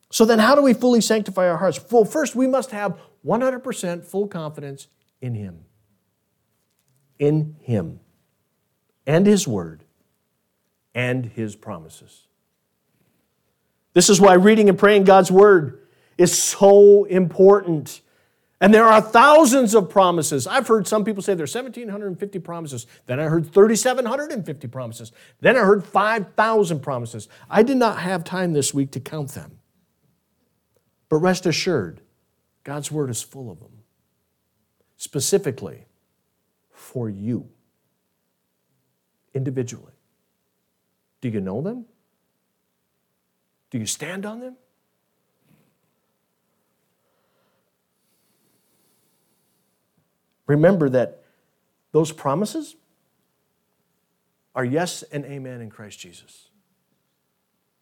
So 0.09 0.25
then, 0.25 0.39
how 0.39 0.55
do 0.55 0.63
we 0.63 0.73
fully 0.73 1.01
sanctify 1.01 1.47
our 1.47 1.57
hearts? 1.57 1.79
Well, 1.91 2.03
first, 2.03 2.35
we 2.35 2.47
must 2.47 2.71
have 2.71 2.97
100% 3.23 4.03
full 4.03 4.27
confidence 4.27 4.87
in 5.21 5.35
Him. 5.35 5.65
In 7.19 7.57
Him. 7.61 7.99
And 9.05 9.27
His 9.27 9.47
Word. 9.47 9.83
And 10.95 11.27
His 11.27 11.55
promises. 11.55 12.25
This 13.93 14.09
is 14.09 14.19
why 14.19 14.33
reading 14.33 14.67
and 14.67 14.79
praying 14.79 15.03
God's 15.03 15.31
Word 15.31 15.87
is 16.17 16.35
so 16.35 17.03
important. 17.03 18.01
And 18.59 18.73
there 18.73 18.85
are 18.85 19.01
thousands 19.01 19.75
of 19.75 19.89
promises. 19.89 20.47
I've 20.47 20.67
heard 20.67 20.87
some 20.87 21.05
people 21.05 21.21
say 21.21 21.35
there's 21.35 21.53
1,750 21.53 22.39
promises. 22.39 22.87
Then 23.05 23.19
I 23.19 23.25
heard 23.25 23.53
3,750 23.53 24.67
promises. 24.67 25.11
Then 25.41 25.55
I 25.55 25.59
heard 25.59 25.85
5,000 25.85 26.79
promises. 26.79 27.29
I 27.49 27.61
did 27.61 27.77
not 27.77 27.99
have 27.99 28.23
time 28.23 28.53
this 28.53 28.73
week 28.73 28.91
to 28.91 28.99
count 28.99 29.29
them. 29.29 29.59
But 31.09 31.17
rest 31.17 31.45
assured, 31.45 32.01
God's 32.63 32.91
Word 32.91 33.09
is 33.11 33.21
full 33.21 33.51
of 33.51 33.59
them, 33.59 33.83
specifically 34.97 35.85
for 36.71 37.09
you, 37.09 37.47
individually. 39.33 39.93
Do 41.21 41.29
you 41.29 41.41
know 41.41 41.61
them? 41.61 41.85
Do 43.69 43.77
you 43.77 43.85
stand 43.85 44.25
on 44.25 44.39
them? 44.39 44.57
Remember 50.47 50.89
that 50.89 51.23
those 51.91 52.11
promises 52.11 52.75
are 54.55 54.65
yes 54.65 55.03
and 55.03 55.23
amen 55.25 55.61
in 55.61 55.69
Christ 55.69 55.99
Jesus. 55.99 56.49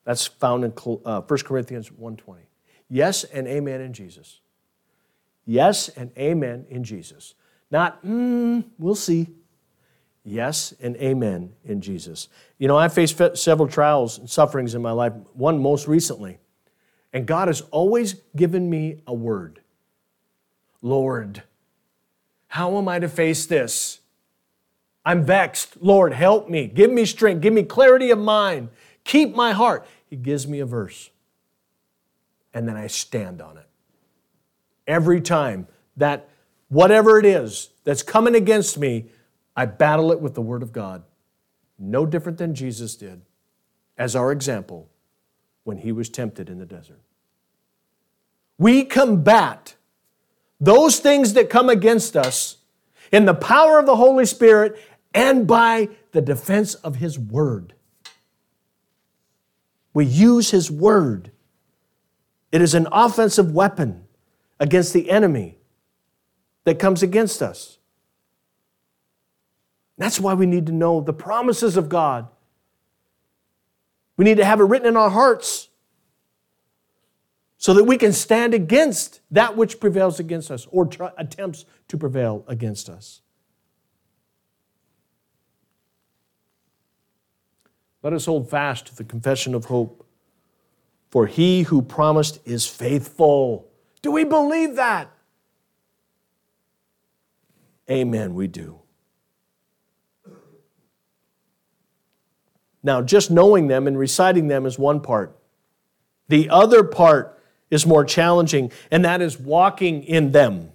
That's 0.04 0.28
found 0.28 0.64
in 0.64 0.72
1 0.72 1.00
uh, 1.06 1.22
Corinthians 1.22 1.90
1.20. 1.90 2.38
Yes 2.90 3.24
and 3.24 3.48
amen 3.48 3.82
in 3.82 3.94
Jesus. 3.94 4.42
Yes 5.46 5.90
and 5.90 6.12
amen 6.18 6.66
in 6.70 6.84
Jesus. 6.84 7.34
Not, 7.72 8.04
mm, 8.06 8.64
we'll 8.78 8.96
see. 8.96 9.28
Yes 10.24 10.74
and 10.82 10.96
amen 10.98 11.54
in 11.64 11.82
Jesus. 11.82 12.30
You 12.58 12.68
know, 12.68 12.78
I've 12.78 12.94
faced 12.94 13.22
several 13.38 13.68
trials 13.68 14.18
and 14.18 14.30
sufferings 14.30 14.74
in 14.74 14.82
my 14.82 14.92
life, 14.92 15.14
one 15.34 15.62
most 15.62 15.88
recently. 15.88 16.40
And 17.14 17.26
God 17.26 17.48
has 17.48 17.62
always 17.72 18.16
given 18.36 18.70
me 18.70 19.02
a 19.08 19.14
word 19.14 19.62
Lord, 20.82 21.42
how 22.56 22.78
am 22.78 22.88
I 22.88 23.00
to 23.00 23.10
face 23.10 23.46
this? 23.48 24.00
I'm 25.04 25.26
vexed. 25.26 25.76
Lord, 25.82 26.14
help 26.14 26.50
me. 26.50 26.68
Give 26.68 26.90
me 26.90 27.04
strength. 27.04 27.42
Give 27.42 27.52
me 27.52 27.64
clarity 27.64 28.12
of 28.12 28.18
mind. 28.18 28.70
Keep 29.04 29.36
my 29.36 29.52
heart. 29.52 29.86
He 30.10 30.16
gives 30.16 30.48
me 30.48 30.62
a 30.62 30.66
verse. 30.66 31.10
And 32.54 32.66
then 32.66 32.78
I 32.78 32.88
stand 32.88 33.42
on 33.42 33.58
it. 33.58 33.68
Every 34.88 35.20
time 35.20 35.68
that 35.98 36.30
whatever 36.70 37.20
it 37.20 37.26
is 37.26 37.72
that's 37.84 38.02
coming 38.02 38.36
against 38.36 38.78
me, 38.78 39.08
I 39.54 39.66
battle 39.66 40.14
it 40.14 40.22
with 40.22 40.34
the 40.34 40.42
Word 40.42 40.64
of 40.64 40.72
God. 40.72 41.04
No 41.78 42.06
different 42.06 42.38
than 42.38 42.56
Jesus 42.56 42.96
did 42.96 43.22
as 43.98 44.16
our 44.16 44.32
example 44.32 44.88
when 45.66 45.80
he 45.80 45.92
was 45.92 46.08
tempted 46.08 46.50
in 46.50 46.60
the 46.60 46.66
desert. 46.66 47.02
We 48.58 48.86
combat 48.86 49.76
those 50.60 51.00
things 51.00 51.34
that 51.34 51.50
come 51.50 51.70
against 51.70 52.16
us 52.16 52.58
in 53.12 53.26
the 53.26 53.34
power 53.34 53.80
of 53.80 53.86
the 53.86 53.96
Holy 53.96 54.26
Spirit 54.26 54.80
and 55.14 55.48
by 55.48 55.90
the 56.12 56.22
defense 56.22 56.76
of 56.76 56.98
His 56.98 57.18
Word. 57.20 57.74
We 59.94 60.06
use 60.06 60.52
His 60.52 60.70
Word. 60.70 61.32
It 62.52 62.62
is 62.62 62.74
an 62.74 62.88
offensive 62.92 63.52
weapon 63.52 64.06
against 64.60 64.94
the 64.94 65.10
enemy 65.10 65.58
that 66.64 66.80
comes 66.80 67.04
against 67.04 67.42
us. 67.42 67.78
That's 69.98 70.20
why 70.20 70.34
we 70.34 70.46
need 70.46 70.66
to 70.68 70.74
know 70.74 71.00
the 71.00 71.14
promises 71.14 71.78
of 71.78 71.88
God. 71.88 72.28
We 74.18 74.26
need 74.26 74.38
to 74.38 74.46
have 74.46 74.60
it 74.60 74.66
written 74.66 74.88
in 74.88 74.98
our 74.98 75.10
hearts 75.10 75.70
so 77.66 77.74
that 77.74 77.86
we 77.86 77.98
can 77.98 78.14
stand 78.14 78.54
against 78.54 79.22
that 79.32 79.58
which 79.58 79.80
prevails 79.80 80.20
against 80.20 80.52
us 80.52 80.68
or 80.70 80.88
attempts 81.18 81.66
to 81.88 81.98
prevail 81.98 82.46
against 82.48 82.90
us. 82.90 83.22
Let 88.04 88.14
us 88.14 88.28
hold 88.28 88.52
fast 88.52 88.86
to 88.86 88.96
the 88.96 89.04
confession 89.04 89.56
of 89.56 89.66
hope. 89.66 90.06
For 91.10 91.26
he 91.26 91.64
who 91.64 91.82
promised 91.82 92.40
is 92.46 92.68
faithful. 92.68 93.68
Do 94.04 94.12
we 94.12 94.26
believe 94.26 94.76
that? 94.76 95.10
Amen, 97.90 98.36
we 98.36 98.46
do. 98.46 98.80
Now, 102.84 103.02
just 103.02 103.32
knowing 103.32 103.66
them 103.66 103.88
and 103.88 103.98
reciting 103.98 104.50
them 104.50 104.68
is 104.68 104.78
one 104.78 105.02
part. 105.02 105.36
The 106.28 106.52
other 106.52 106.84
part 106.84 107.35
is 107.70 107.86
more 107.86 108.06
challenging, 108.06 108.72
and 108.92 109.04
that 109.06 109.22
is 109.22 109.40
walking 109.40 110.04
in 110.04 110.32
them. 110.32 110.72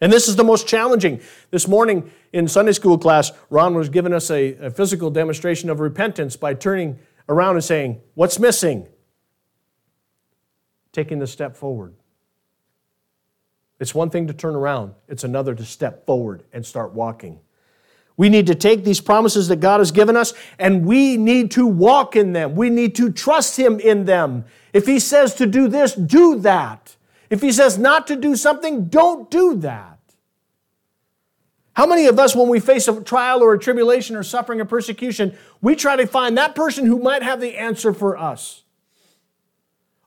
And 0.00 0.12
this 0.12 0.26
is 0.26 0.34
the 0.34 0.44
most 0.44 0.66
challenging. 0.66 1.20
This 1.50 1.68
morning 1.68 2.10
in 2.32 2.48
Sunday 2.48 2.72
school 2.72 2.98
class, 2.98 3.30
Ron 3.50 3.74
was 3.74 3.88
giving 3.88 4.12
us 4.12 4.30
a, 4.30 4.54
a, 4.54 4.70
physical 4.70 5.10
demonstration 5.10 5.70
of 5.70 5.78
repentance 5.78 6.34
by 6.34 6.54
turning 6.54 6.98
around 7.28 7.54
and 7.54 7.64
saying, 7.64 8.00
What's 8.14 8.40
missing? 8.40 8.88
Taking 10.90 11.20
the 11.20 11.26
step 11.28 11.56
forward. 11.56 11.94
It's 13.78 13.94
one 13.94 14.10
thing 14.10 14.26
to 14.26 14.32
turn 14.32 14.54
around, 14.56 14.94
it's 15.08 15.24
another 15.24 15.54
to 15.54 15.64
step 15.64 16.04
forward 16.04 16.42
and 16.52 16.66
start 16.66 16.94
walking. 16.94 17.40
We 18.22 18.28
need 18.28 18.46
to 18.46 18.54
take 18.54 18.84
these 18.84 19.00
promises 19.00 19.48
that 19.48 19.56
God 19.56 19.80
has 19.80 19.90
given 19.90 20.16
us 20.16 20.32
and 20.56 20.86
we 20.86 21.16
need 21.16 21.50
to 21.50 21.66
walk 21.66 22.14
in 22.14 22.34
them. 22.34 22.54
We 22.54 22.70
need 22.70 22.94
to 22.94 23.10
trust 23.10 23.58
Him 23.58 23.80
in 23.80 24.04
them. 24.04 24.44
If 24.72 24.86
He 24.86 25.00
says 25.00 25.34
to 25.34 25.44
do 25.44 25.66
this, 25.66 25.92
do 25.92 26.38
that. 26.38 26.94
If 27.30 27.40
He 27.40 27.50
says 27.50 27.78
not 27.78 28.06
to 28.06 28.14
do 28.14 28.36
something, 28.36 28.84
don't 28.84 29.28
do 29.28 29.56
that. 29.56 29.98
How 31.72 31.84
many 31.84 32.06
of 32.06 32.20
us, 32.20 32.36
when 32.36 32.48
we 32.48 32.60
face 32.60 32.86
a 32.86 33.02
trial 33.02 33.42
or 33.42 33.54
a 33.54 33.58
tribulation 33.58 34.14
or 34.14 34.22
suffering 34.22 34.60
or 34.60 34.66
persecution, 34.66 35.36
we 35.60 35.74
try 35.74 35.96
to 35.96 36.06
find 36.06 36.38
that 36.38 36.54
person 36.54 36.86
who 36.86 37.00
might 37.00 37.24
have 37.24 37.40
the 37.40 37.58
answer 37.58 37.92
for 37.92 38.16
us? 38.16 38.62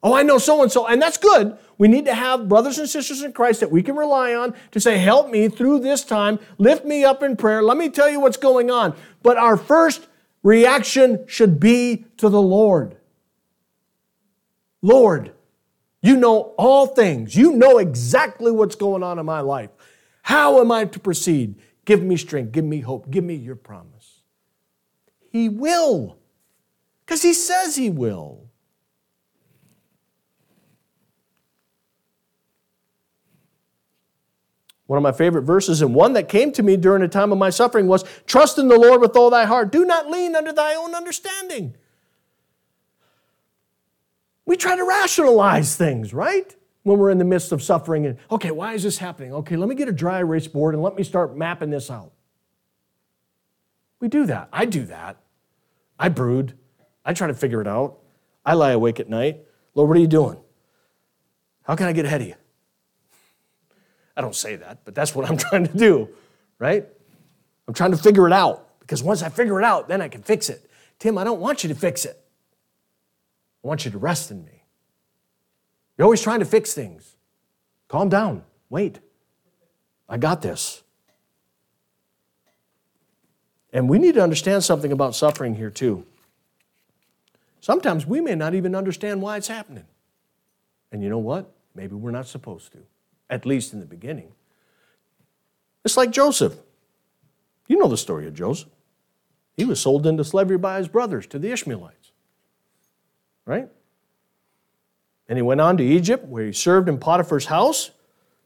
Oh, 0.01 0.13
I 0.13 0.23
know 0.23 0.37
so 0.37 0.63
and 0.63 0.71
so, 0.71 0.87
and 0.87 1.01
that's 1.01 1.17
good. 1.17 1.57
We 1.77 1.87
need 1.87 2.05
to 2.05 2.13
have 2.13 2.47
brothers 2.47 2.77
and 2.77 2.87
sisters 2.87 3.21
in 3.21 3.33
Christ 3.33 3.59
that 3.59 3.71
we 3.71 3.83
can 3.83 3.95
rely 3.95 4.33
on 4.33 4.53
to 4.71 4.79
say, 4.79 4.97
Help 4.97 5.29
me 5.29 5.49
through 5.49 5.79
this 5.79 6.03
time, 6.03 6.39
lift 6.57 6.85
me 6.85 7.03
up 7.03 7.21
in 7.21 7.35
prayer, 7.35 7.61
let 7.61 7.77
me 7.77 7.89
tell 7.89 8.09
you 8.09 8.19
what's 8.19 8.37
going 8.37 8.71
on. 8.71 8.95
But 9.23 9.37
our 9.37 9.57
first 9.57 10.07
reaction 10.43 11.25
should 11.27 11.59
be 11.59 12.05
to 12.17 12.29
the 12.29 12.41
Lord. 12.41 12.97
Lord, 14.81 15.33
you 16.01 16.15
know 16.15 16.53
all 16.57 16.85
things. 16.85 17.35
You 17.35 17.53
know 17.53 17.79
exactly 17.79 18.51
what's 18.51 18.75
going 18.75 19.01
on 19.01 19.17
in 19.17 19.25
my 19.25 19.39
life. 19.39 19.71
How 20.21 20.61
am 20.61 20.71
I 20.71 20.85
to 20.85 20.99
proceed? 20.99 21.55
Give 21.83 22.01
me 22.01 22.17
strength, 22.17 22.51
give 22.51 22.65
me 22.65 22.79
hope, 22.81 23.09
give 23.09 23.23
me 23.23 23.35
your 23.35 23.55
promise. 23.55 24.21
He 25.31 25.49
will, 25.49 26.17
because 27.05 27.21
He 27.21 27.33
says 27.33 27.75
He 27.75 27.89
will. 27.89 28.44
One 34.87 34.97
of 34.97 35.03
my 35.03 35.11
favorite 35.11 35.43
verses, 35.43 35.81
and 35.81 35.95
one 35.95 36.13
that 36.13 36.29
came 36.29 36.51
to 36.51 36.61
me 36.61 36.77
during 36.77 37.01
a 37.01 37.07
time 37.07 37.31
of 37.31 37.37
my 37.37 37.49
suffering, 37.49 37.87
was 37.87 38.03
Trust 38.27 38.59
in 38.59 38.67
the 38.67 38.77
Lord 38.77 39.01
with 39.01 39.15
all 39.15 39.29
thy 39.29 39.45
heart. 39.45 39.71
Do 39.71 39.83
not 39.83 40.09
lean 40.09 40.35
unto 40.35 40.51
thy 40.51 40.75
own 40.75 40.93
understanding. 40.93 41.75
We 44.45 44.57
try 44.57 44.75
to 44.75 44.83
rationalize 44.83 45.75
things, 45.75 46.13
right? 46.13 46.55
When 46.83 46.99
we're 46.99 47.09
in 47.09 47.17
the 47.17 47.25
midst 47.25 47.51
of 47.51 47.63
suffering 47.63 48.05
and, 48.05 48.17
okay, 48.29 48.51
why 48.51 48.73
is 48.73 48.83
this 48.83 48.99
happening? 48.99 49.33
Okay, 49.33 49.55
let 49.55 49.67
me 49.67 49.73
get 49.73 49.89
a 49.89 49.91
dry 49.91 50.19
erase 50.19 50.47
board 50.47 50.75
and 50.75 50.83
let 50.83 50.95
me 50.95 51.03
start 51.03 51.35
mapping 51.35 51.71
this 51.71 51.89
out. 51.89 52.11
We 53.99 54.07
do 54.07 54.27
that. 54.27 54.49
I 54.53 54.65
do 54.65 54.85
that. 54.85 55.17
I 55.97 56.09
brood. 56.09 56.53
I 57.03 57.13
try 57.13 57.25
to 57.25 57.33
figure 57.33 57.59
it 57.59 57.67
out. 57.67 57.97
I 58.45 58.53
lie 58.53 58.71
awake 58.71 58.99
at 58.99 59.09
night. 59.09 59.39
Lord, 59.73 59.89
what 59.89 59.97
are 59.97 60.01
you 60.01 60.05
doing? 60.07 60.37
How 61.63 61.75
can 61.75 61.87
I 61.87 61.93
get 61.93 62.05
ahead 62.05 62.21
of 62.21 62.27
you? 62.27 62.35
I 64.17 64.21
don't 64.21 64.35
say 64.35 64.55
that, 64.55 64.79
but 64.85 64.95
that's 64.95 65.13
what 65.13 65.29
I'm 65.29 65.37
trying 65.45 65.67
to 65.67 65.77
do, 65.77 66.09
right? 66.59 66.85
I'm 67.67 67.73
trying 67.73 67.91
to 67.91 67.97
figure 67.97 68.27
it 68.27 68.33
out 68.33 68.79
because 68.79 69.03
once 69.03 69.21
I 69.21 69.29
figure 69.29 69.59
it 69.59 69.65
out, 69.65 69.87
then 69.87 70.01
I 70.01 70.07
can 70.07 70.21
fix 70.21 70.49
it. 70.49 70.69
Tim, 70.99 71.17
I 71.17 71.23
don't 71.23 71.39
want 71.39 71.63
you 71.63 71.69
to 71.69 71.75
fix 71.75 72.05
it. 72.05 72.21
I 73.63 73.67
want 73.67 73.85
you 73.85 73.91
to 73.91 73.97
rest 73.97 74.31
in 74.31 74.45
me. 74.45 74.63
You're 75.97 76.05
always 76.05 76.21
trying 76.21 76.39
to 76.39 76.45
fix 76.45 76.73
things. 76.73 77.15
Calm 77.87 78.09
down. 78.09 78.43
Wait. 78.69 78.99
I 80.07 80.17
got 80.17 80.41
this. 80.41 80.83
And 83.73 83.89
we 83.89 83.97
need 83.97 84.13
to 84.15 84.21
understand 84.23 84.63
something 84.63 84.91
about 84.91 85.15
suffering 85.15 85.55
here, 85.55 85.69
too. 85.69 86.05
Sometimes 87.59 88.05
we 88.05 88.21
may 88.21 88.35
not 88.35 88.53
even 88.53 88.75
understand 88.75 89.21
why 89.21 89.37
it's 89.37 89.47
happening. 89.47 89.85
And 90.91 91.03
you 91.03 91.09
know 91.09 91.17
what? 91.17 91.51
Maybe 91.73 91.95
we're 91.95 92.11
not 92.11 92.27
supposed 92.27 92.71
to 92.73 92.85
at 93.29 93.45
least 93.45 93.73
in 93.73 93.79
the 93.79 93.85
beginning. 93.85 94.31
It's 95.83 95.97
like 95.97 96.11
Joseph. 96.11 96.55
You 97.67 97.77
know 97.77 97.87
the 97.87 97.97
story 97.97 98.27
of 98.27 98.33
Joseph. 98.33 98.69
He 99.55 99.65
was 99.65 99.79
sold 99.79 100.05
into 100.05 100.23
slavery 100.23 100.57
by 100.57 100.77
his 100.77 100.87
brothers 100.87 101.25
to 101.27 101.39
the 101.39 101.51
Ishmaelites, 101.51 102.11
right? 103.45 103.69
And 105.27 105.37
he 105.37 105.41
went 105.41 105.61
on 105.61 105.77
to 105.77 105.83
Egypt, 105.83 106.25
where 106.25 106.45
he 106.45 106.51
served 106.51 106.89
in 106.89 106.97
Potiphar's 106.97 107.45
house, 107.45 107.91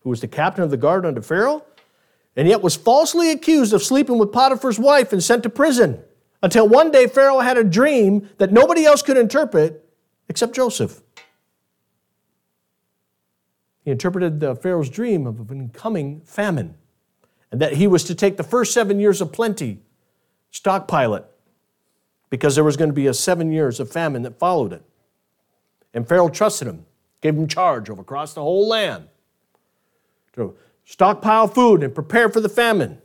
who 0.02 0.10
was 0.10 0.22
the 0.22 0.28
captain 0.28 0.64
of 0.64 0.70
the 0.70 0.78
guard 0.78 1.06
under 1.06 1.22
Pharaoh, 1.22 1.66
and 2.36 2.48
yet 2.48 2.62
was 2.62 2.76
falsely 2.76 3.32
accused 3.32 3.74
of 3.74 3.84
sleeping 3.84 4.18
with 4.18 4.32
Potiphar's 4.32 4.80
wife 4.80 5.12
and 5.12 5.22
sent 5.22 5.44
to 5.44 5.50
prison. 5.50 6.02
Until 6.42 6.70
one 6.70 6.90
day 6.92 7.08
Pharaoh 7.08 7.40
had 7.40 7.58
a 7.58 7.66
dream 7.66 8.30
that 8.38 8.54
nobody 8.54 8.86
else 8.86 9.02
could 9.02 9.18
interpret 9.18 9.86
except 10.30 10.56
Joseph. 10.56 11.02
He 13.84 13.92
interpreted 13.92 14.40
the 14.40 14.56
Pharaoh's 14.56 14.90
dream 14.90 15.26
of 15.26 15.52
an 15.52 15.60
incoming 15.60 16.22
famine 16.22 16.76
and 17.52 17.62
that 17.62 17.74
he 17.74 17.88
was 17.88 18.04
to 18.06 18.16
take 18.16 18.38
the 18.38 18.44
first 18.44 18.74
seven 18.74 19.00
years 19.00 19.22
of 19.22 19.32
plenty, 19.32 19.80
stockpile 20.52 21.16
it, 21.16 21.26
because 22.30 22.56
there 22.56 22.64
was 22.64 22.78
going 22.78 22.90
to 22.90 22.96
be 22.96 23.08
a 23.08 23.14
seven 23.14 23.52
years 23.52 23.80
of 23.80 23.92
famine 23.92 24.22
that 24.24 24.38
followed 24.38 24.74
it. 24.74 24.84
And 25.94 26.08
Pharaoh 26.08 26.30
trusted 26.30 26.68
him, 26.68 26.86
gave 27.22 27.36
him 27.36 27.48
charge 27.48 27.90
over 27.90 28.02
across 28.02 28.34
the 28.34 28.42
whole 28.42 28.68
land 28.68 29.08
to 30.34 30.56
stockpile 30.86 31.48
food 31.48 31.82
and 31.82 31.94
prepare 31.94 32.30
for 32.30 32.40
the 32.40 32.50
famine. 32.50 33.02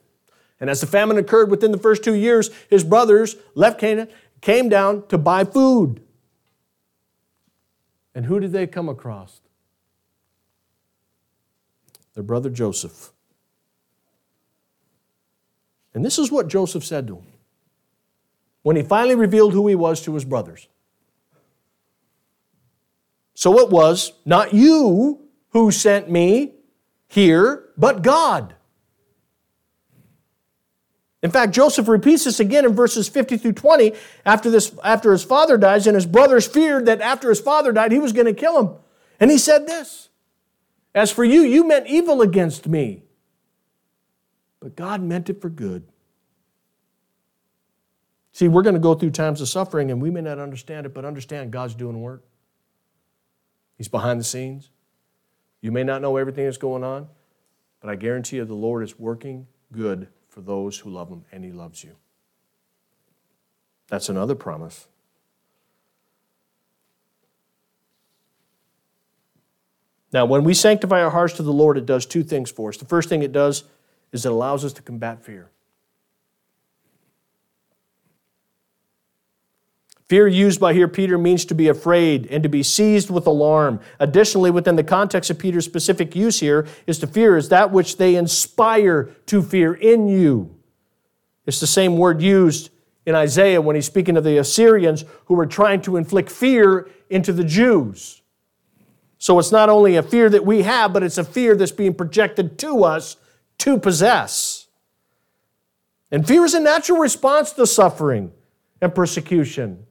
And 0.60 0.68
as 0.68 0.80
the 0.80 0.86
famine 0.86 1.16
occurred 1.16 1.50
within 1.50 1.72
the 1.72 1.78
first 1.78 2.04
two 2.04 2.14
years, 2.14 2.50
his 2.68 2.84
brothers 2.84 3.36
left 3.54 3.80
Canaan, 3.80 4.08
came 4.40 4.68
down 4.68 5.06
to 5.08 5.16
buy 5.16 5.44
food. 5.44 6.02
And 8.14 8.26
who 8.26 8.38
did 8.38 8.52
they 8.52 8.66
come 8.66 8.88
across? 8.88 9.40
Their 12.14 12.22
brother 12.22 12.50
Joseph. 12.50 13.12
And 15.94 16.04
this 16.04 16.18
is 16.18 16.30
what 16.30 16.48
Joseph 16.48 16.84
said 16.84 17.06
to 17.06 17.16
him 17.16 17.26
when 18.62 18.76
he 18.76 18.82
finally 18.82 19.14
revealed 19.14 19.52
who 19.52 19.68
he 19.68 19.74
was 19.74 20.02
to 20.02 20.14
his 20.14 20.24
brothers. 20.24 20.68
So 23.34 23.58
it 23.60 23.68
was 23.68 24.12
not 24.24 24.54
you 24.54 25.20
who 25.50 25.70
sent 25.70 26.10
me 26.10 26.54
here, 27.08 27.64
but 27.76 28.02
God. 28.02 28.54
In 31.22 31.30
fact, 31.30 31.52
Joseph 31.52 31.88
repeats 31.88 32.24
this 32.24 32.40
again 32.40 32.64
in 32.64 32.74
verses 32.74 33.08
50 33.08 33.38
through 33.38 33.52
20 33.52 33.92
after, 34.26 34.50
this, 34.50 34.74
after 34.82 35.12
his 35.12 35.24
father 35.24 35.56
dies, 35.56 35.86
and 35.86 35.94
his 35.94 36.06
brothers 36.06 36.46
feared 36.46 36.86
that 36.86 37.00
after 37.00 37.28
his 37.28 37.40
father 37.40 37.72
died, 37.72 37.92
he 37.92 37.98
was 37.98 38.12
going 38.12 38.26
to 38.26 38.34
kill 38.34 38.60
him. 38.60 38.76
And 39.20 39.30
he 39.30 39.38
said 39.38 39.66
this 39.66 40.10
as 40.94 41.10
for 41.10 41.24
you, 41.24 41.42
you 41.42 41.66
meant 41.66 41.86
evil 41.86 42.22
against 42.22 42.68
me, 42.68 43.02
but 44.60 44.76
God 44.76 45.02
meant 45.02 45.28
it 45.28 45.40
for 45.40 45.48
good. 45.48 45.84
See, 48.32 48.48
we're 48.48 48.62
going 48.62 48.74
to 48.74 48.80
go 48.80 48.94
through 48.94 49.10
times 49.10 49.40
of 49.40 49.48
suffering 49.48 49.90
and 49.90 50.02
we 50.02 50.10
may 50.10 50.20
not 50.20 50.38
understand 50.38 50.86
it, 50.86 50.94
but 50.94 51.04
understand 51.04 51.52
God's 51.52 51.74
doing 51.74 52.00
work. 52.00 52.24
He's 53.76 53.88
behind 53.88 54.20
the 54.20 54.24
scenes. 54.24 54.70
You 55.60 55.72
may 55.72 55.84
not 55.84 56.02
know 56.02 56.16
everything 56.16 56.44
that's 56.44 56.58
going 56.58 56.84
on, 56.84 57.08
but 57.80 57.90
I 57.90 57.96
guarantee 57.96 58.36
you 58.36 58.44
the 58.44 58.54
Lord 58.54 58.82
is 58.82 58.98
working 58.98 59.46
good 59.72 60.08
for 60.28 60.40
those 60.40 60.78
who 60.78 60.90
love 60.90 61.08
Him, 61.08 61.24
and 61.30 61.44
He 61.44 61.52
loves 61.52 61.84
you. 61.84 61.96
That's 63.88 64.08
another 64.08 64.34
promise. 64.34 64.88
Now, 70.14 70.26
when 70.26 70.44
we 70.44 70.54
sanctify 70.54 71.02
our 71.02 71.10
hearts 71.10 71.34
to 71.34 71.42
the 71.42 71.52
Lord, 71.52 71.76
it 71.76 71.86
does 71.86 72.06
two 72.06 72.22
things 72.22 72.48
for 72.48 72.68
us. 72.68 72.76
The 72.76 72.84
first 72.84 73.08
thing 73.08 73.24
it 73.24 73.32
does 73.32 73.64
is 74.12 74.24
it 74.24 74.30
allows 74.30 74.64
us 74.64 74.72
to 74.74 74.82
combat 74.82 75.24
fear. 75.24 75.50
Fear 80.08 80.28
used 80.28 80.60
by 80.60 80.72
here 80.72 80.86
Peter 80.86 81.18
means 81.18 81.44
to 81.46 81.54
be 81.56 81.66
afraid 81.66 82.28
and 82.30 82.44
to 82.44 82.48
be 82.48 82.62
seized 82.62 83.10
with 83.10 83.26
alarm. 83.26 83.80
Additionally, 83.98 84.52
within 84.52 84.76
the 84.76 84.84
context 84.84 85.30
of 85.30 85.38
Peter's 85.40 85.64
specific 85.64 86.14
use 86.14 86.38
here, 86.38 86.64
is 86.86 87.00
to 87.00 87.08
fear 87.08 87.36
is 87.36 87.48
that 87.48 87.72
which 87.72 87.96
they 87.96 88.14
inspire 88.14 89.10
to 89.26 89.42
fear 89.42 89.74
in 89.74 90.06
you. 90.06 90.54
It's 91.44 91.58
the 91.58 91.66
same 91.66 91.98
word 91.98 92.22
used 92.22 92.70
in 93.04 93.16
Isaiah 93.16 93.60
when 93.60 93.74
he's 93.74 93.86
speaking 93.86 94.16
of 94.16 94.22
the 94.22 94.38
Assyrians 94.38 95.04
who 95.24 95.34
were 95.34 95.46
trying 95.46 95.82
to 95.82 95.96
inflict 95.96 96.30
fear 96.30 96.88
into 97.10 97.32
the 97.32 97.42
Jews. 97.42 98.20
So 99.18 99.38
it's 99.38 99.52
not 99.52 99.68
only 99.68 99.96
a 99.96 100.02
fear 100.02 100.28
that 100.28 100.44
we 100.44 100.62
have, 100.62 100.92
but 100.92 101.02
it's 101.02 101.18
a 101.18 101.24
fear 101.24 101.56
that's 101.56 101.72
being 101.72 101.94
projected 101.94 102.58
to 102.58 102.84
us 102.84 103.16
to 103.58 103.78
possess. 103.78 104.66
And 106.10 106.26
fear 106.26 106.44
is 106.44 106.54
a 106.54 106.60
natural 106.60 106.98
response 106.98 107.52
to 107.52 107.66
suffering 107.66 108.32
and 108.80 108.94
persecution. 108.94 109.86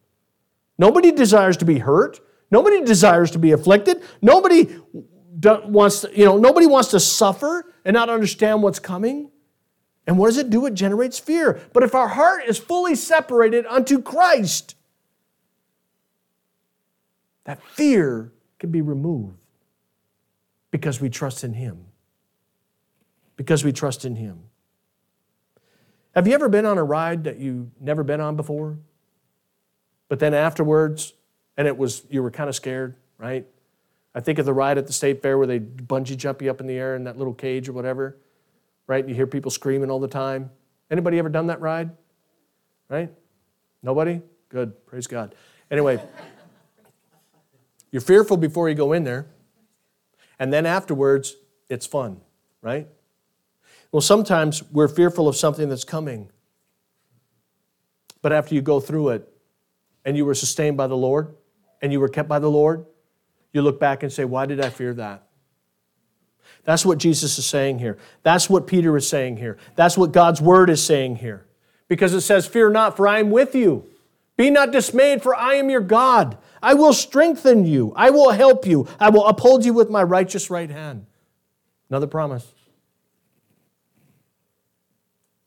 Nobody 0.77 1.11
desires 1.11 1.57
to 1.57 1.65
be 1.65 1.79
hurt. 1.79 2.19
Nobody 2.51 2.81
desires 2.81 3.31
to 3.31 3.39
be 3.39 3.51
afflicted. 3.51 4.03
Nobody 4.21 4.75
wants 5.41 6.01
to, 6.01 6.17
you 6.17 6.25
know, 6.25 6.37
nobody 6.37 6.67
wants 6.67 6.89
to 6.89 6.99
suffer 6.99 7.73
and 7.83 7.93
not 7.93 8.09
understand 8.09 8.61
what's 8.61 8.79
coming. 8.79 9.31
And 10.05 10.17
what 10.17 10.27
does 10.27 10.37
it 10.37 10.49
do? 10.49 10.65
It 10.65 10.73
generates 10.73 11.17
fear. 11.17 11.59
But 11.73 11.83
if 11.83 11.95
our 11.95 12.09
heart 12.09 12.43
is 12.47 12.57
fully 12.57 12.95
separated 12.95 13.65
unto 13.65 14.01
Christ, 14.01 14.75
that 17.45 17.63
fear 17.63 18.31
can 18.63 18.71
be 18.71 18.81
removed 18.81 19.35
because 20.71 21.01
we 21.01 21.09
trust 21.09 21.43
in 21.43 21.51
Him. 21.51 21.87
Because 23.35 23.61
we 23.65 23.73
trust 23.73 24.05
in 24.05 24.15
Him. 24.15 24.39
Have 26.15 26.27
you 26.27 26.33
ever 26.33 26.47
been 26.47 26.65
on 26.65 26.77
a 26.77 26.83
ride 26.83 27.25
that 27.25 27.39
you 27.39 27.71
never 27.81 28.05
been 28.05 28.21
on 28.21 28.37
before? 28.37 28.77
But 30.07 30.19
then 30.19 30.33
afterwards, 30.33 31.11
and 31.57 31.67
it 31.67 31.77
was 31.77 32.03
you 32.09 32.23
were 32.23 32.31
kind 32.31 32.47
of 32.47 32.55
scared, 32.55 32.95
right? 33.17 33.45
I 34.15 34.21
think 34.21 34.39
of 34.39 34.45
the 34.45 34.53
ride 34.53 34.77
at 34.77 34.87
the 34.87 34.93
state 34.93 35.21
fair 35.21 35.37
where 35.37 35.47
they 35.47 35.59
bungee 35.59 36.15
jump 36.15 36.41
you 36.41 36.49
up 36.49 36.61
in 36.61 36.67
the 36.67 36.75
air 36.75 36.95
in 36.95 37.03
that 37.03 37.17
little 37.17 37.33
cage 37.33 37.67
or 37.67 37.73
whatever, 37.73 38.17
right? 38.87 39.05
You 39.05 39.13
hear 39.13 39.27
people 39.27 39.51
screaming 39.51 39.91
all 39.91 39.99
the 39.99 40.07
time. 40.07 40.51
Anybody 40.89 41.19
ever 41.19 41.27
done 41.27 41.47
that 41.47 41.59
ride? 41.59 41.89
Right? 42.87 43.11
Nobody? 43.81 44.21
Good. 44.47 44.85
Praise 44.85 45.07
God. 45.07 45.35
Anyway, 45.69 46.01
you're 47.93 48.01
fearful 48.01 48.37
before 48.37 48.67
you 48.69 48.75
go 48.75 48.91
in 48.91 49.03
there, 49.03 49.27
and 50.39 50.51
then 50.51 50.65
afterwards, 50.65 51.35
it's 51.69 51.85
fun, 51.85 52.21
right? 52.59 52.87
Well, 53.91 54.01
sometimes 54.01 54.63
we're 54.71 54.87
fearful 54.87 55.27
of 55.27 55.35
something 55.35 55.69
that's 55.69 55.83
coming. 55.83 56.31
But 58.23 58.33
after 58.33 58.55
you 58.55 58.61
go 58.63 58.79
through 58.79 59.09
it 59.09 59.31
and 60.03 60.17
you 60.17 60.25
were 60.25 60.33
sustained 60.33 60.75
by 60.75 60.87
the 60.87 60.97
Lord 60.97 61.35
and 61.83 61.91
you 61.91 61.99
were 61.99 62.09
kept 62.09 62.27
by 62.27 62.39
the 62.39 62.49
Lord, 62.49 62.83
you 63.53 63.61
look 63.61 63.79
back 63.79 64.01
and 64.01 64.11
say, 64.11 64.25
Why 64.25 64.47
did 64.47 64.59
I 64.59 64.71
fear 64.71 64.95
that? 64.95 65.27
That's 66.63 66.87
what 66.87 66.97
Jesus 66.97 67.37
is 67.37 67.45
saying 67.45 67.77
here. 67.77 67.99
That's 68.23 68.49
what 68.49 68.65
Peter 68.65 68.97
is 68.97 69.07
saying 69.07 69.37
here. 69.37 69.59
That's 69.75 69.99
what 69.99 70.11
God's 70.11 70.41
word 70.41 70.71
is 70.71 70.83
saying 70.83 71.17
here. 71.17 71.45
Because 71.87 72.15
it 72.15 72.21
says, 72.21 72.47
Fear 72.47 72.71
not, 72.71 72.97
for 72.97 73.07
I 73.07 73.19
am 73.19 73.29
with 73.29 73.53
you. 73.53 73.87
Be 74.35 74.49
not 74.49 74.71
dismayed, 74.71 75.21
for 75.21 75.35
I 75.35 75.55
am 75.55 75.69
your 75.69 75.81
God. 75.81 76.39
I 76.63 76.75
will 76.75 76.93
strengthen 76.93 77.65
you. 77.65 77.91
I 77.93 78.09
will 78.09 78.31
help 78.31 78.65
you. 78.65 78.87
I 78.97 79.09
will 79.09 79.27
uphold 79.27 79.65
you 79.65 79.73
with 79.73 79.89
my 79.89 80.01
righteous 80.01 80.49
right 80.49 80.69
hand. 80.69 81.05
Another 81.89 82.07
promise. 82.07 82.53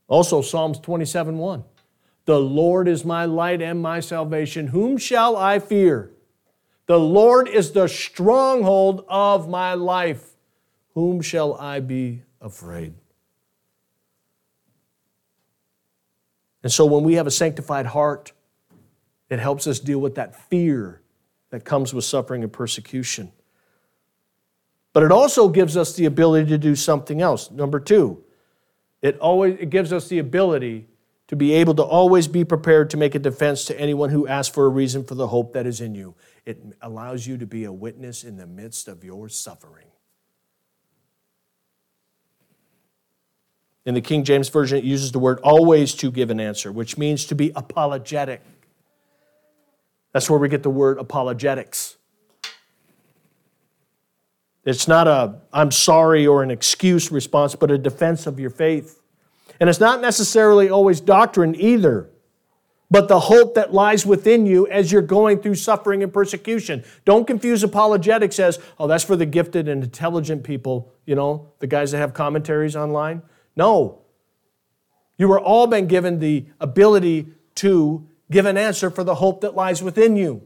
Also, 0.08 0.42
Psalms 0.42 0.78
27 0.78 1.38
1. 1.38 1.64
The 2.26 2.38
Lord 2.38 2.86
is 2.86 3.04
my 3.04 3.24
light 3.24 3.62
and 3.62 3.80
my 3.80 3.98
salvation. 4.00 4.68
Whom 4.68 4.98
shall 4.98 5.36
I 5.36 5.58
fear? 5.58 6.10
The 6.84 7.00
Lord 7.00 7.48
is 7.48 7.72
the 7.72 7.88
stronghold 7.88 9.06
of 9.08 9.48
my 9.48 9.72
life. 9.72 10.34
Whom 10.94 11.22
shall 11.22 11.54
I 11.54 11.80
be 11.80 12.22
afraid? 12.42 12.94
And 16.62 16.70
so 16.70 16.84
when 16.84 17.04
we 17.04 17.14
have 17.14 17.26
a 17.26 17.30
sanctified 17.30 17.86
heart, 17.86 18.32
it 19.30 19.38
helps 19.38 19.66
us 19.66 19.80
deal 19.80 19.98
with 19.98 20.16
that 20.16 20.48
fear 20.50 21.00
that 21.50 21.64
comes 21.64 21.94
with 21.94 22.04
suffering 22.04 22.42
and 22.42 22.52
persecution. 22.52 23.32
But 24.92 25.02
it 25.02 25.12
also 25.12 25.48
gives 25.48 25.76
us 25.76 25.94
the 25.94 26.06
ability 26.06 26.48
to 26.50 26.58
do 26.58 26.74
something 26.74 27.20
else. 27.20 27.50
Number 27.50 27.78
two, 27.78 28.24
it 29.02 29.18
always 29.18 29.58
it 29.60 29.70
gives 29.70 29.92
us 29.92 30.08
the 30.08 30.18
ability 30.18 30.88
to 31.28 31.36
be 31.36 31.52
able 31.54 31.74
to 31.74 31.82
always 31.82 32.28
be 32.28 32.44
prepared 32.44 32.90
to 32.90 32.96
make 32.96 33.14
a 33.14 33.18
defense 33.18 33.64
to 33.66 33.78
anyone 33.78 34.10
who 34.10 34.26
asks 34.26 34.54
for 34.54 34.64
a 34.64 34.68
reason 34.68 35.04
for 35.04 35.14
the 35.14 35.26
hope 35.26 35.52
that 35.54 35.66
is 35.66 35.80
in 35.80 35.94
you. 35.94 36.14
It 36.44 36.62
allows 36.80 37.26
you 37.26 37.36
to 37.38 37.46
be 37.46 37.64
a 37.64 37.72
witness 37.72 38.22
in 38.24 38.36
the 38.36 38.46
midst 38.46 38.88
of 38.88 39.02
your 39.02 39.28
suffering. 39.28 39.88
In 43.84 43.94
the 43.94 44.00
King 44.00 44.24
James 44.24 44.48
Version, 44.48 44.78
it 44.78 44.84
uses 44.84 45.12
the 45.12 45.18
word 45.18 45.38
always 45.44 45.94
to 45.94 46.10
give 46.10 46.30
an 46.30 46.40
answer, 46.40 46.72
which 46.72 46.98
means 46.98 47.24
to 47.26 47.34
be 47.34 47.52
apologetic. 47.54 48.42
That's 50.16 50.30
where 50.30 50.38
we 50.38 50.48
get 50.48 50.62
the 50.62 50.70
word 50.70 50.98
apologetics. 50.98 51.98
It's 54.64 54.88
not 54.88 55.06
a 55.06 55.42
I'm 55.52 55.70
sorry 55.70 56.26
or 56.26 56.42
an 56.42 56.50
excuse 56.50 57.12
response, 57.12 57.54
but 57.54 57.70
a 57.70 57.76
defense 57.76 58.26
of 58.26 58.40
your 58.40 58.48
faith. 58.48 59.02
And 59.60 59.68
it's 59.68 59.78
not 59.78 60.00
necessarily 60.00 60.70
always 60.70 61.02
doctrine 61.02 61.54
either, 61.54 62.08
but 62.90 63.08
the 63.08 63.20
hope 63.20 63.56
that 63.56 63.74
lies 63.74 64.06
within 64.06 64.46
you 64.46 64.66
as 64.68 64.90
you're 64.90 65.02
going 65.02 65.42
through 65.42 65.56
suffering 65.56 66.02
and 66.02 66.10
persecution. 66.10 66.82
Don't 67.04 67.26
confuse 67.26 67.62
apologetics 67.62 68.38
as, 68.40 68.58
oh, 68.78 68.86
that's 68.86 69.04
for 69.04 69.16
the 69.16 69.26
gifted 69.26 69.68
and 69.68 69.84
intelligent 69.84 70.44
people, 70.44 70.94
you 71.04 71.14
know, 71.14 71.52
the 71.58 71.66
guys 71.66 71.92
that 71.92 71.98
have 71.98 72.14
commentaries 72.14 72.74
online. 72.74 73.20
No. 73.54 74.00
You 75.18 75.28
were 75.28 75.38
all 75.38 75.66
been 75.66 75.86
given 75.86 76.20
the 76.20 76.46
ability 76.58 77.34
to 77.56 78.08
give 78.30 78.46
an 78.46 78.56
answer 78.56 78.90
for 78.90 79.04
the 79.04 79.16
hope 79.16 79.40
that 79.42 79.54
lies 79.54 79.82
within 79.82 80.16
you 80.16 80.42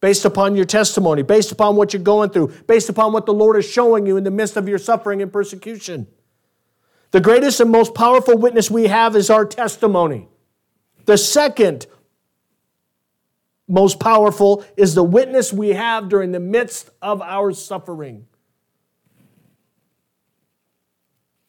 based 0.00 0.24
upon 0.24 0.54
your 0.54 0.64
testimony, 0.64 1.22
based 1.22 1.52
upon 1.52 1.76
what 1.76 1.92
you're 1.92 2.02
going 2.02 2.30
through, 2.30 2.52
based 2.66 2.88
upon 2.88 3.12
what 3.12 3.26
the 3.26 3.32
Lord 3.32 3.56
is 3.56 3.68
showing 3.68 4.06
you 4.06 4.16
in 4.16 4.24
the 4.24 4.30
midst 4.30 4.56
of 4.56 4.68
your 4.68 4.78
suffering 4.78 5.22
and 5.22 5.32
persecution. 5.32 6.06
The 7.10 7.20
greatest 7.20 7.60
and 7.60 7.70
most 7.70 7.94
powerful 7.94 8.36
witness 8.36 8.70
we 8.70 8.86
have 8.86 9.16
is 9.16 9.30
our 9.30 9.44
testimony. 9.44 10.28
The 11.06 11.16
second 11.16 11.86
most 13.66 13.98
powerful 13.98 14.64
is 14.76 14.94
the 14.94 15.02
witness 15.02 15.52
we 15.52 15.70
have 15.70 16.08
during 16.08 16.32
the 16.32 16.40
midst 16.40 16.90
of 17.02 17.20
our 17.20 17.52
suffering. 17.52 18.26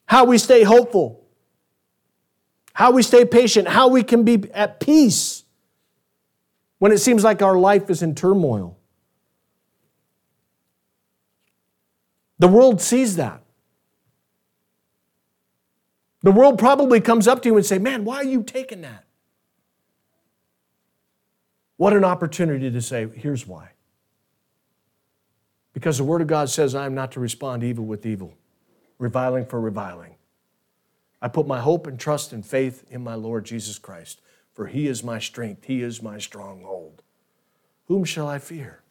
How 0.06 0.24
we 0.24 0.38
stay 0.38 0.64
hopeful, 0.64 1.24
how 2.72 2.90
we 2.90 3.02
stay 3.02 3.24
patient, 3.24 3.68
how 3.68 3.88
we 3.88 4.02
can 4.02 4.24
be 4.24 4.50
at 4.52 4.80
peace 4.80 5.39
when 6.80 6.92
it 6.92 6.98
seems 6.98 7.22
like 7.22 7.42
our 7.42 7.58
life 7.58 7.90
is 7.90 8.02
in 8.02 8.14
turmoil. 8.14 8.76
The 12.38 12.48
world 12.48 12.80
sees 12.80 13.16
that. 13.16 13.42
The 16.22 16.32
world 16.32 16.58
probably 16.58 17.00
comes 17.00 17.28
up 17.28 17.42
to 17.42 17.50
you 17.50 17.56
and 17.56 17.64
say, 17.64 17.78
"Man, 17.78 18.04
why 18.04 18.16
are 18.16 18.24
you 18.24 18.42
taking 18.42 18.80
that?" 18.80 19.04
What 21.76 21.92
an 21.92 22.02
opportunity 22.02 22.70
to 22.70 22.80
say, 22.80 23.08
"Here's 23.08 23.46
why." 23.46 23.72
Because 25.74 25.98
the 25.98 26.04
word 26.04 26.22
of 26.22 26.28
God 26.28 26.48
says, 26.48 26.74
"I 26.74 26.86
am 26.86 26.94
not 26.94 27.12
to 27.12 27.20
respond 27.20 27.62
evil 27.62 27.84
with 27.84 28.06
evil, 28.06 28.38
reviling 28.98 29.44
for 29.44 29.60
reviling." 29.60 30.16
I 31.20 31.28
put 31.28 31.46
my 31.46 31.60
hope 31.60 31.86
and 31.86 32.00
trust 32.00 32.32
and 32.32 32.44
faith 32.44 32.90
in 32.90 33.04
my 33.04 33.14
Lord 33.14 33.44
Jesus 33.44 33.78
Christ, 33.78 34.22
for 34.52 34.66
he 34.66 34.86
is 34.86 35.02
my 35.02 35.18
strength, 35.18 35.64
he 35.64 35.82
is 35.82 36.02
my 36.02 36.18
stronghold. 36.18 37.02
Whom 37.86 38.04
shall 38.04 38.28
I 38.28 38.38
fear? 38.38 38.82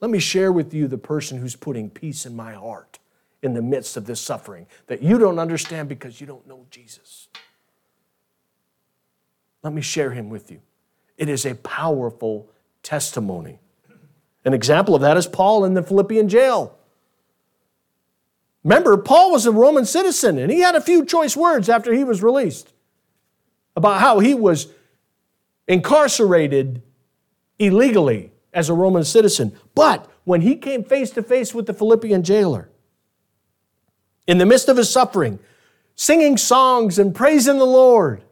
Let 0.00 0.10
me 0.10 0.18
share 0.18 0.52
with 0.52 0.74
you 0.74 0.88
the 0.88 0.98
person 0.98 1.38
who's 1.38 1.56
putting 1.56 1.88
peace 1.88 2.26
in 2.26 2.34
my 2.34 2.54
heart 2.54 2.98
in 3.42 3.54
the 3.54 3.62
midst 3.62 3.96
of 3.96 4.06
this 4.06 4.20
suffering 4.20 4.66
that 4.86 5.02
you 5.02 5.18
don't 5.18 5.38
understand 5.38 5.88
because 5.88 6.20
you 6.20 6.26
don't 6.26 6.46
know 6.46 6.66
Jesus. 6.70 7.28
Let 9.62 9.72
me 9.72 9.82
share 9.82 10.10
him 10.10 10.28
with 10.28 10.50
you. 10.50 10.60
It 11.16 11.28
is 11.28 11.46
a 11.46 11.54
powerful 11.54 12.48
testimony. 12.82 13.60
An 14.44 14.54
example 14.54 14.94
of 14.94 15.02
that 15.02 15.16
is 15.16 15.26
Paul 15.26 15.64
in 15.64 15.74
the 15.74 15.82
Philippian 15.82 16.28
jail. 16.28 16.76
Remember, 18.64 18.96
Paul 18.96 19.32
was 19.32 19.46
a 19.46 19.52
Roman 19.52 19.84
citizen 19.84 20.38
and 20.38 20.50
he 20.50 20.60
had 20.60 20.74
a 20.74 20.80
few 20.80 21.04
choice 21.04 21.36
words 21.36 21.68
after 21.68 21.92
he 21.92 22.04
was 22.04 22.22
released 22.22 22.71
about 23.76 24.00
how 24.00 24.18
he 24.18 24.34
was 24.34 24.68
incarcerated 25.68 26.82
illegally 27.58 28.32
as 28.52 28.68
a 28.68 28.74
Roman 28.74 29.04
citizen. 29.04 29.56
But 29.74 30.10
when 30.24 30.42
he 30.42 30.56
came 30.56 30.84
face 30.84 31.10
to 31.10 31.22
face 31.22 31.54
with 31.54 31.66
the 31.66 31.74
Philippian 31.74 32.22
jailer, 32.22 32.68
in 34.26 34.38
the 34.38 34.46
midst 34.46 34.68
of 34.68 34.76
his 34.76 34.90
suffering, 34.90 35.38
singing 35.94 36.36
songs 36.36 36.98
and 36.98 37.14
praising 37.14 37.58
the 37.58 37.64
Lord. 37.64 38.24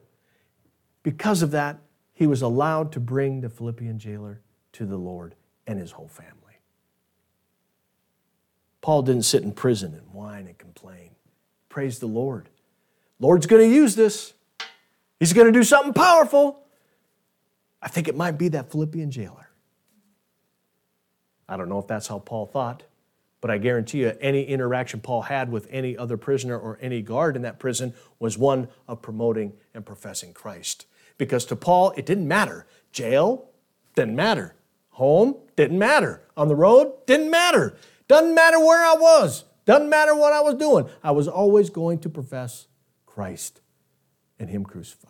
Because 1.02 1.42
of 1.42 1.50
that, 1.52 1.78
he 2.12 2.26
was 2.26 2.42
allowed 2.42 2.92
to 2.92 3.00
bring 3.00 3.40
the 3.40 3.48
Philippian 3.48 3.98
jailer 3.98 4.40
to 4.72 4.86
the 4.86 4.96
Lord 4.96 5.34
and 5.66 5.78
his 5.78 5.92
whole 5.92 6.08
family. 6.08 6.34
Paul 8.80 9.02
didn't 9.02 9.24
sit 9.24 9.42
in 9.42 9.52
prison 9.52 9.94
and 9.94 10.12
whine 10.12 10.46
and 10.46 10.56
complain. 10.56 11.10
Praise 11.68 11.98
the 11.98 12.06
Lord. 12.06 12.48
Lord's 13.18 13.46
going 13.46 13.68
to 13.68 13.74
use 13.74 13.94
this. 13.94 14.34
He's 15.20 15.32
going 15.32 15.46
to 15.46 15.52
do 15.52 15.62
something 15.62 15.92
powerful. 15.92 16.64
I 17.80 17.88
think 17.88 18.08
it 18.08 18.16
might 18.16 18.38
be 18.38 18.48
that 18.48 18.72
Philippian 18.72 19.10
jailer. 19.10 19.50
I 21.48 21.56
don't 21.56 21.68
know 21.68 21.78
if 21.78 21.86
that's 21.86 22.08
how 22.08 22.18
Paul 22.18 22.46
thought. 22.46 22.82
But 23.40 23.50
I 23.50 23.58
guarantee 23.58 24.00
you, 24.00 24.16
any 24.20 24.42
interaction 24.42 25.00
Paul 25.00 25.22
had 25.22 25.50
with 25.50 25.66
any 25.70 25.96
other 25.96 26.16
prisoner 26.16 26.58
or 26.58 26.78
any 26.80 27.00
guard 27.00 27.36
in 27.36 27.42
that 27.42 27.58
prison 27.58 27.94
was 28.18 28.36
one 28.36 28.68
of 28.86 29.00
promoting 29.00 29.54
and 29.72 29.84
professing 29.84 30.34
Christ. 30.34 30.86
Because 31.16 31.44
to 31.46 31.56
Paul, 31.56 31.92
it 31.96 32.04
didn't 32.04 32.28
matter. 32.28 32.66
Jail 32.92 33.50
didn't 33.94 34.16
matter. 34.16 34.56
Home 34.90 35.36
didn't 35.56 35.78
matter. 35.78 36.22
On 36.36 36.48
the 36.48 36.54
road 36.54 37.06
didn't 37.06 37.30
matter. 37.30 37.76
Doesn't 38.08 38.34
matter 38.34 38.58
where 38.58 38.84
I 38.84 38.94
was. 38.94 39.44
Doesn't 39.64 39.88
matter 39.88 40.14
what 40.14 40.32
I 40.32 40.40
was 40.40 40.54
doing, 40.54 40.88
I 41.02 41.12
was 41.12 41.28
always 41.28 41.70
going 41.70 42.00
to 42.00 42.08
profess 42.08 42.66
Christ 43.06 43.60
and 44.38 44.50
Him 44.50 44.64
crucified. 44.64 45.09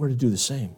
We're 0.00 0.08
to 0.08 0.14
do 0.14 0.30
the 0.30 0.38
same. 0.38 0.76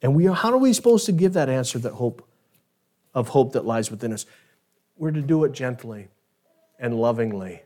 And 0.00 0.14
we 0.14 0.28
are, 0.28 0.34
how 0.34 0.50
are 0.50 0.56
we 0.56 0.72
supposed 0.72 1.04
to 1.04 1.12
give 1.12 1.34
that 1.34 1.50
answer 1.50 1.78
that 1.80 1.92
hope 1.92 2.26
of 3.12 3.28
hope 3.28 3.52
that 3.52 3.66
lies 3.66 3.90
within 3.90 4.14
us? 4.14 4.24
We're 4.96 5.10
to 5.10 5.20
do 5.20 5.44
it 5.44 5.52
gently 5.52 6.08
and 6.78 6.98
lovingly. 6.98 7.60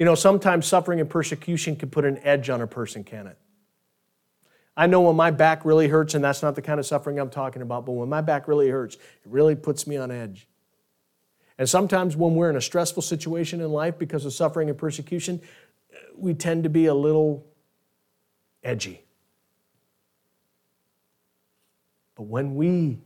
You 0.00 0.06
know, 0.06 0.16
sometimes 0.16 0.66
suffering 0.66 0.98
and 0.98 1.08
persecution 1.08 1.76
can 1.76 1.88
put 1.88 2.04
an 2.04 2.18
edge 2.24 2.50
on 2.50 2.60
a 2.60 2.66
person, 2.66 3.04
can 3.04 3.28
it? 3.28 3.38
I 4.76 4.88
know 4.88 5.02
when 5.02 5.14
my 5.14 5.30
back 5.30 5.64
really 5.64 5.86
hurts, 5.86 6.14
and 6.14 6.24
that's 6.24 6.42
not 6.42 6.56
the 6.56 6.62
kind 6.62 6.80
of 6.80 6.86
suffering 6.86 7.20
I'm 7.20 7.30
talking 7.30 7.62
about, 7.62 7.86
but 7.86 7.92
when 7.92 8.08
my 8.08 8.22
back 8.22 8.48
really 8.48 8.70
hurts, 8.70 8.96
it 8.96 9.26
really 9.26 9.54
puts 9.54 9.86
me 9.86 9.98
on 9.98 10.10
edge. 10.10 10.48
And 11.58 11.68
sometimes 11.68 12.16
when 12.16 12.34
we're 12.34 12.50
in 12.50 12.56
a 12.56 12.60
stressful 12.60 13.02
situation 13.02 13.60
in 13.60 13.70
life 13.70 13.96
because 13.96 14.24
of 14.24 14.32
suffering 14.32 14.68
and 14.68 14.76
persecution, 14.76 15.40
we 16.16 16.34
tend 16.34 16.64
to 16.64 16.70
be 16.70 16.86
a 16.86 16.94
little 16.94 17.44
edgy. 18.62 19.04
But 22.14 22.24
when 22.24 22.54
we 22.54 22.98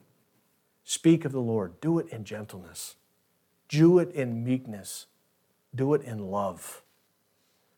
speak 0.85 1.25
of 1.25 1.33
the 1.33 1.41
Lord, 1.41 1.81
do 1.81 1.99
it 1.99 2.09
in 2.09 2.25
gentleness, 2.25 2.97
do 3.69 3.99
it 3.99 4.13
in 4.13 4.45
meekness, 4.45 5.07
do 5.75 5.95
it 5.95 6.03
in 6.03 6.31
love. 6.31 6.83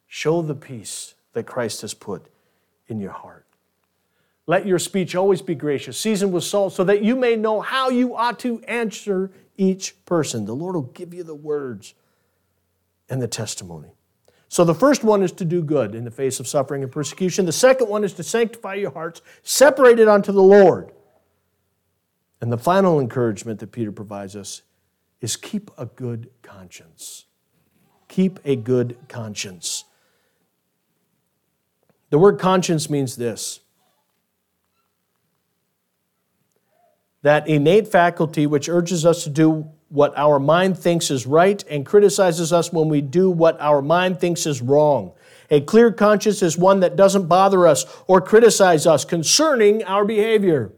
Show 0.06 0.42
the 0.42 0.54
peace 0.54 1.14
that 1.32 1.46
Christ 1.46 1.82
has 1.82 1.94
put 1.94 2.26
in 2.86 3.00
your 3.00 3.12
heart. 3.12 3.44
Let 4.46 4.66
your 4.66 4.78
speech 4.78 5.14
always 5.14 5.42
be 5.42 5.54
gracious, 5.54 5.98
seasoned 5.98 6.32
with 6.32 6.44
salt, 6.44 6.72
so 6.72 6.82
that 6.84 7.02
you 7.04 7.14
may 7.14 7.36
know 7.36 7.60
how 7.60 7.90
you 7.90 8.16
ought 8.16 8.38
to 8.40 8.60
answer 8.62 9.30
each 9.58 10.02
person. 10.06 10.46
The 10.46 10.54
Lord 10.54 10.74
will 10.74 10.82
give 10.82 11.12
you 11.12 11.22
the 11.22 11.34
words 11.34 11.92
and 13.10 13.20
the 13.20 13.28
testimony. 13.28 13.97
So 14.48 14.64
the 14.64 14.74
first 14.74 15.04
one 15.04 15.22
is 15.22 15.32
to 15.32 15.44
do 15.44 15.62
good 15.62 15.94
in 15.94 16.04
the 16.04 16.10
face 16.10 16.40
of 16.40 16.48
suffering 16.48 16.82
and 16.82 16.90
persecution. 16.90 17.44
The 17.44 17.52
second 17.52 17.88
one 17.88 18.02
is 18.02 18.14
to 18.14 18.22
sanctify 18.22 18.74
your 18.74 18.90
hearts, 18.90 19.20
separated 19.42 20.08
unto 20.08 20.32
the 20.32 20.42
Lord. 20.42 20.90
And 22.40 22.50
the 22.50 22.58
final 22.58 22.98
encouragement 22.98 23.60
that 23.60 23.72
Peter 23.72 23.92
provides 23.92 24.34
us 24.36 24.62
is 25.20 25.36
keep 25.36 25.70
a 25.76 25.86
good 25.86 26.30
conscience. 26.42 27.26
Keep 28.08 28.40
a 28.44 28.56
good 28.56 28.96
conscience. 29.08 29.84
The 32.10 32.18
word 32.18 32.38
conscience 32.38 32.88
means 32.88 33.16
this 33.16 33.60
that 37.22 37.48
innate 37.48 37.88
faculty 37.88 38.46
which 38.46 38.68
urges 38.68 39.04
us 39.04 39.24
to 39.24 39.30
do 39.30 39.68
what 39.88 40.16
our 40.16 40.38
mind 40.38 40.78
thinks 40.78 41.10
is 41.10 41.26
right 41.26 41.64
and 41.70 41.86
criticizes 41.86 42.52
us 42.52 42.72
when 42.72 42.88
we 42.88 43.00
do 43.00 43.30
what 43.30 43.58
our 43.60 43.80
mind 43.80 44.20
thinks 44.20 44.46
is 44.46 44.60
wrong. 44.60 45.12
A 45.50 45.60
clear 45.60 45.90
conscience 45.90 46.42
is 46.42 46.58
one 46.58 46.80
that 46.80 46.94
doesn't 46.94 47.26
bother 47.26 47.66
us 47.66 47.86
or 48.06 48.20
criticize 48.20 48.86
us 48.86 49.04
concerning 49.04 49.82
our 49.84 50.04
behavior. 50.04 50.72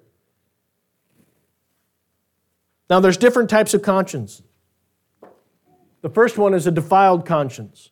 Now, 2.89 3.01
there's 3.01 3.17
different 3.17 3.51
types 3.51 3.75
of 3.75 3.83
conscience. 3.83 4.43
The 6.03 6.09
first 6.09 6.39
one 6.39 6.55
is 6.55 6.67
a 6.67 6.71
defiled 6.71 7.27
conscience. 7.27 7.91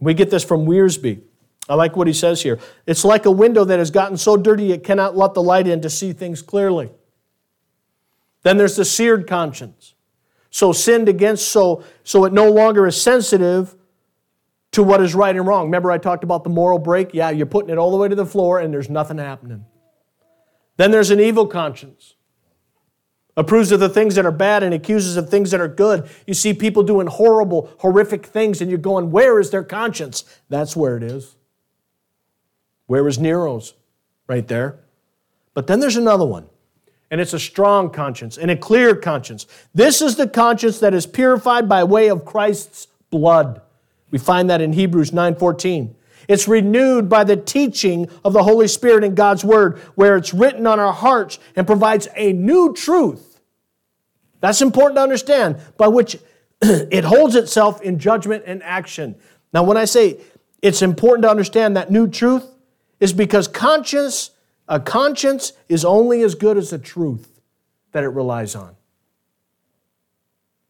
We 0.00 0.14
get 0.14 0.30
this 0.30 0.44
from 0.44 0.66
Wiersbe. 0.66 1.22
I 1.68 1.74
like 1.74 1.96
what 1.96 2.06
he 2.06 2.12
says 2.12 2.42
here. 2.42 2.58
It's 2.86 3.04
like 3.04 3.26
a 3.26 3.30
window 3.30 3.64
that 3.64 3.78
has 3.78 3.90
gotten 3.90 4.16
so 4.16 4.36
dirty 4.36 4.72
it 4.72 4.84
cannot 4.84 5.16
let 5.16 5.34
the 5.34 5.42
light 5.42 5.66
in 5.66 5.80
to 5.80 5.90
see 5.90 6.12
things 6.12 6.42
clearly. 6.42 6.90
Then 8.42 8.58
there's 8.58 8.76
the 8.76 8.84
seared 8.84 9.26
conscience. 9.26 9.93
So 10.54 10.70
sinned 10.70 11.08
against, 11.08 11.48
so, 11.48 11.82
so 12.04 12.24
it 12.26 12.32
no 12.32 12.48
longer 12.48 12.86
is 12.86 13.02
sensitive 13.02 13.74
to 14.70 14.84
what 14.84 15.02
is 15.02 15.12
right 15.12 15.34
and 15.34 15.44
wrong. 15.44 15.64
Remember, 15.64 15.90
I 15.90 15.98
talked 15.98 16.22
about 16.22 16.44
the 16.44 16.50
moral 16.50 16.78
brake? 16.78 17.10
Yeah, 17.12 17.30
you're 17.30 17.44
putting 17.44 17.70
it 17.70 17.76
all 17.76 17.90
the 17.90 17.96
way 17.96 18.06
to 18.06 18.14
the 18.14 18.24
floor 18.24 18.60
and 18.60 18.72
there's 18.72 18.88
nothing 18.88 19.18
happening. 19.18 19.64
Then 20.76 20.92
there's 20.92 21.10
an 21.10 21.18
evil 21.18 21.48
conscience 21.48 22.14
approves 23.36 23.72
of 23.72 23.80
the 23.80 23.88
things 23.88 24.14
that 24.14 24.24
are 24.24 24.30
bad 24.30 24.62
and 24.62 24.72
accuses 24.72 25.16
of 25.16 25.28
things 25.28 25.50
that 25.50 25.60
are 25.60 25.66
good. 25.66 26.08
You 26.24 26.34
see 26.34 26.54
people 26.54 26.84
doing 26.84 27.08
horrible, 27.08 27.74
horrific 27.78 28.24
things, 28.24 28.60
and 28.60 28.70
you're 28.70 28.78
going, 28.78 29.10
Where 29.10 29.40
is 29.40 29.50
their 29.50 29.64
conscience? 29.64 30.22
That's 30.50 30.76
where 30.76 30.96
it 30.96 31.02
is. 31.02 31.34
Where 32.86 33.08
is 33.08 33.18
Nero's? 33.18 33.74
Right 34.28 34.46
there. 34.46 34.78
But 35.52 35.66
then 35.66 35.80
there's 35.80 35.96
another 35.96 36.24
one, 36.24 36.46
and 37.10 37.20
it's 37.20 37.32
a 37.32 37.38
strong 37.38 37.90
conscience 37.90 38.38
and 38.38 38.50
a 38.50 38.56
clear 38.56 38.96
conscience. 38.96 39.46
This 39.74 40.02
is 40.02 40.16
the 40.16 40.28
conscience 40.28 40.80
that 40.80 40.94
is 40.94 41.06
purified 41.06 41.68
by 41.68 41.84
way 41.84 42.08
of 42.08 42.24
Christ's 42.24 42.88
blood. 43.10 43.60
We 44.10 44.18
find 44.18 44.50
that 44.50 44.60
in 44.60 44.72
Hebrews 44.72 45.12
9:14. 45.12 45.94
It's 46.26 46.48
renewed 46.48 47.08
by 47.08 47.24
the 47.24 47.36
teaching 47.36 48.08
of 48.24 48.32
the 48.32 48.44
Holy 48.44 48.66
Spirit 48.66 49.04
in 49.04 49.14
God's 49.14 49.44
Word, 49.44 49.78
where 49.94 50.16
it's 50.16 50.32
written 50.32 50.66
on 50.66 50.80
our 50.80 50.92
hearts 50.92 51.38
and 51.54 51.66
provides 51.66 52.08
a 52.16 52.32
new 52.32 52.72
truth. 52.72 53.40
That's 54.40 54.62
important 54.62 54.96
to 54.96 55.02
understand, 55.02 55.56
by 55.76 55.88
which 55.88 56.18
it 56.62 57.04
holds 57.04 57.34
itself 57.34 57.82
in 57.82 57.98
judgment 57.98 58.44
and 58.46 58.62
action. 58.62 59.16
Now, 59.52 59.64
when 59.64 59.76
I 59.76 59.84
say 59.84 60.18
it's 60.62 60.80
important 60.80 61.24
to 61.24 61.30
understand 61.30 61.76
that 61.76 61.90
new 61.90 62.08
truth, 62.08 62.46
is 63.00 63.12
because 63.12 63.48
conscience, 63.48 64.30
a 64.68 64.80
conscience 64.80 65.52
is 65.68 65.84
only 65.84 66.22
as 66.22 66.34
good 66.34 66.56
as 66.56 66.70
the 66.70 66.78
truth 66.78 67.40
that 67.92 68.04
it 68.04 68.08
relies 68.08 68.54
on. 68.54 68.76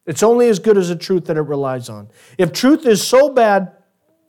It's 0.07 0.23
only 0.23 0.49
as 0.49 0.59
good 0.59 0.77
as 0.77 0.89
the 0.89 0.97
truth 0.97 1.27
that 1.27 1.37
it 1.37 1.43
relies 1.43 1.89
on. 1.89 2.09
If 2.37 2.53
truth 2.53 2.87
is 2.87 3.07
so 3.07 3.33
bad 3.33 3.73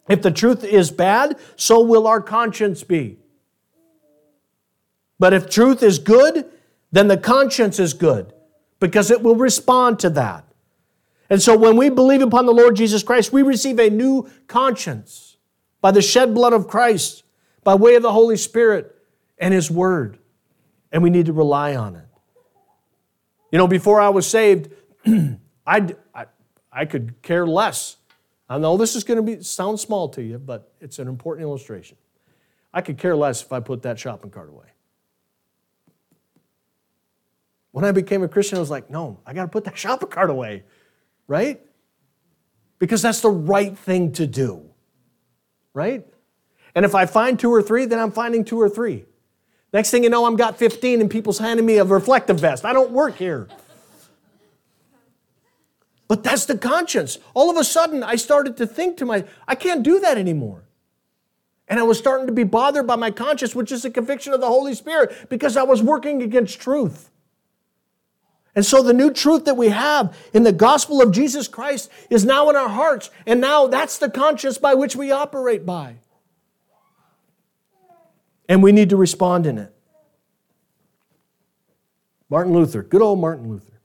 if 0.07 0.21
the 0.21 0.31
truth 0.31 0.63
is 0.63 0.91
bad, 0.91 1.37
so 1.55 1.81
will 1.81 2.07
our 2.07 2.21
conscience 2.21 2.83
be. 2.83 3.17
But 5.17 5.33
if 5.33 5.49
truth 5.49 5.81
is 5.81 5.97
good, 5.97 6.45
then 6.91 7.07
the 7.07 7.17
conscience 7.17 7.79
is 7.79 7.93
good 7.93 8.33
because 8.79 9.09
it 9.09 9.23
will 9.23 9.35
respond 9.35 9.99
to 9.99 10.09
that. 10.11 10.45
And 11.29 11.41
so 11.41 11.57
when 11.57 11.75
we 11.75 11.89
believe 11.89 12.21
upon 12.21 12.45
the 12.45 12.53
Lord 12.53 12.75
Jesus 12.75 13.01
Christ, 13.01 13.33
we 13.33 13.41
receive 13.41 13.79
a 13.79 13.89
new 13.89 14.29
conscience 14.47 15.37
by 15.81 15.91
the 15.91 16.01
shed 16.01 16.35
blood 16.35 16.53
of 16.53 16.67
Christ, 16.67 17.23
by 17.63 17.73
way 17.73 17.95
of 17.95 18.03
the 18.03 18.11
Holy 18.11 18.37
Spirit 18.37 18.94
and 19.37 19.53
His 19.53 19.69
Word. 19.69 20.19
And 20.91 21.03
we 21.03 21.09
need 21.09 21.25
to 21.25 21.33
rely 21.33 21.75
on 21.75 21.95
it. 21.95 22.05
You 23.51 23.57
know, 23.57 23.67
before 23.67 23.99
I 23.99 24.09
was 24.09 24.27
saved, 24.27 24.69
I, 25.05 25.95
I, 26.13 26.25
I 26.71 26.85
could 26.85 27.21
care 27.21 27.45
less 27.45 27.97
I 28.49 28.57
know 28.57 28.77
this 28.77 28.95
is 28.95 29.03
going 29.03 29.17
to 29.17 29.23
be 29.23 29.41
sound 29.43 29.79
small 29.79 30.09
to 30.09 30.21
you, 30.21 30.37
but 30.37 30.71
it's 30.79 30.99
an 30.99 31.07
important 31.07 31.43
illustration. 31.43 31.97
I 32.73 32.81
could 32.81 32.97
care 32.97 33.15
less 33.15 33.41
if 33.41 33.51
I 33.51 33.59
put 33.59 33.81
that 33.83 33.97
shopping 33.97 34.29
cart 34.29 34.49
away. 34.49 34.67
When 37.71 37.83
I 37.83 37.91
became 37.91 38.23
a 38.23 38.27
Christian, 38.27 38.57
I 38.57 38.61
was 38.61 38.69
like, 38.69 38.89
no, 38.89 39.19
I 39.25 39.33
got 39.33 39.43
to 39.43 39.47
put 39.47 39.63
that 39.63 39.77
shopping 39.77 40.09
cart 40.09 40.29
away, 40.29 40.63
right? 41.27 41.61
Because 42.77 43.01
that's 43.01 43.21
the 43.21 43.29
right 43.29 43.75
thing 43.75 44.11
to 44.13 44.27
do, 44.27 44.69
right? 45.73 46.05
And 46.75 46.85
if 46.85 46.93
I 46.93 47.05
find 47.05 47.39
two 47.39 47.51
or 47.51 47.61
three, 47.61 47.85
then 47.85 47.99
I'm 47.99 48.11
finding 48.11 48.45
two 48.45 48.61
or 48.61 48.69
three. 48.69 49.05
Next 49.75 49.91
thing 49.91 50.05
you 50.05 50.09
know, 50.09 50.25
I'm 50.25 50.37
got 50.37 50.57
15 50.57 51.01
and 51.01 51.11
people's 51.11 51.37
handing 51.37 51.65
me 51.65 51.79
a 51.79 51.83
reflective 51.83 52.39
vest. 52.39 52.63
I 52.63 52.71
don't 52.71 52.91
work 52.91 53.17
here. 53.17 53.49
But 56.07 56.23
that's 56.23 56.45
the 56.45 56.57
conscience. 56.57 57.17
All 57.33 57.49
of 57.49 57.57
a 57.57 57.63
sudden, 57.65 58.01
I 58.01 58.15
started 58.15 58.55
to 58.55 58.67
think 58.67 58.95
to 58.99 59.05
my, 59.05 59.25
I 59.49 59.55
can't 59.55 59.83
do 59.83 59.99
that 59.99 60.17
anymore. 60.17 60.63
And 61.67 61.77
I 61.77 61.83
was 61.83 61.97
starting 61.97 62.25
to 62.27 62.31
be 62.31 62.45
bothered 62.45 62.87
by 62.87 62.95
my 62.95 63.11
conscience, 63.11 63.53
which 63.53 63.69
is 63.69 63.83
a 63.83 63.89
conviction 63.89 64.31
of 64.31 64.39
the 64.39 64.47
Holy 64.47 64.75
Spirit, 64.75 65.27
because 65.29 65.57
I 65.57 65.63
was 65.63 65.83
working 65.83 66.23
against 66.23 66.61
truth. 66.61 67.09
And 68.55 68.65
so 68.65 68.81
the 68.81 68.93
new 68.93 69.11
truth 69.11 69.43
that 69.43 69.57
we 69.57 69.67
have 69.67 70.17
in 70.33 70.43
the 70.43 70.53
gospel 70.53 71.01
of 71.01 71.11
Jesus 71.11 71.49
Christ 71.49 71.91
is 72.09 72.23
now 72.23 72.49
in 72.49 72.55
our 72.55 72.69
hearts. 72.69 73.09
And 73.25 73.41
now 73.41 73.67
that's 73.67 73.97
the 73.97 74.09
conscience 74.09 74.57
by 74.57 74.73
which 74.73 74.95
we 74.95 75.11
operate 75.11 75.65
by. 75.65 75.97
And 78.47 78.61
we 78.61 78.71
need 78.71 78.89
to 78.89 78.97
respond 78.97 79.45
in 79.45 79.57
it. 79.57 79.73
Martin 82.29 82.53
Luther, 82.53 82.83
good 82.83 83.01
old 83.01 83.19
Martin 83.19 83.49
Luther. 83.49 83.75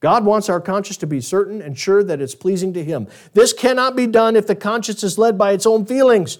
God 0.00 0.26
wants 0.26 0.50
our 0.50 0.60
conscience 0.60 0.98
to 0.98 1.06
be 1.06 1.20
certain 1.22 1.62
and 1.62 1.78
sure 1.78 2.04
that 2.04 2.20
it's 2.20 2.34
pleasing 2.34 2.74
to 2.74 2.84
Him. 2.84 3.08
This 3.32 3.54
cannot 3.54 3.96
be 3.96 4.06
done 4.06 4.36
if 4.36 4.46
the 4.46 4.54
conscience 4.54 5.02
is 5.02 5.16
led 5.16 5.38
by 5.38 5.52
its 5.52 5.64
own 5.64 5.86
feelings, 5.86 6.36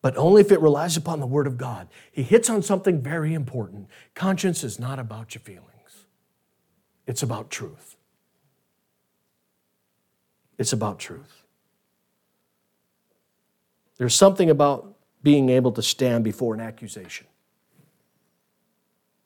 but 0.00 0.16
only 0.16 0.40
if 0.40 0.50
it 0.50 0.60
relies 0.60 0.96
upon 0.96 1.20
the 1.20 1.26
Word 1.26 1.46
of 1.46 1.58
God. 1.58 1.88
He 2.10 2.22
hits 2.22 2.48
on 2.48 2.62
something 2.62 3.02
very 3.02 3.34
important. 3.34 3.88
Conscience 4.14 4.64
is 4.64 4.78
not 4.78 4.98
about 4.98 5.34
your 5.34 5.40
feelings, 5.40 6.06
it's 7.06 7.22
about 7.22 7.50
truth. 7.50 7.96
It's 10.56 10.72
about 10.72 10.98
truth. 10.98 11.44
There's 13.96 14.14
something 14.14 14.50
about 14.50 14.97
being 15.22 15.48
able 15.48 15.72
to 15.72 15.82
stand 15.82 16.24
before 16.24 16.54
an 16.54 16.60
accusation, 16.60 17.26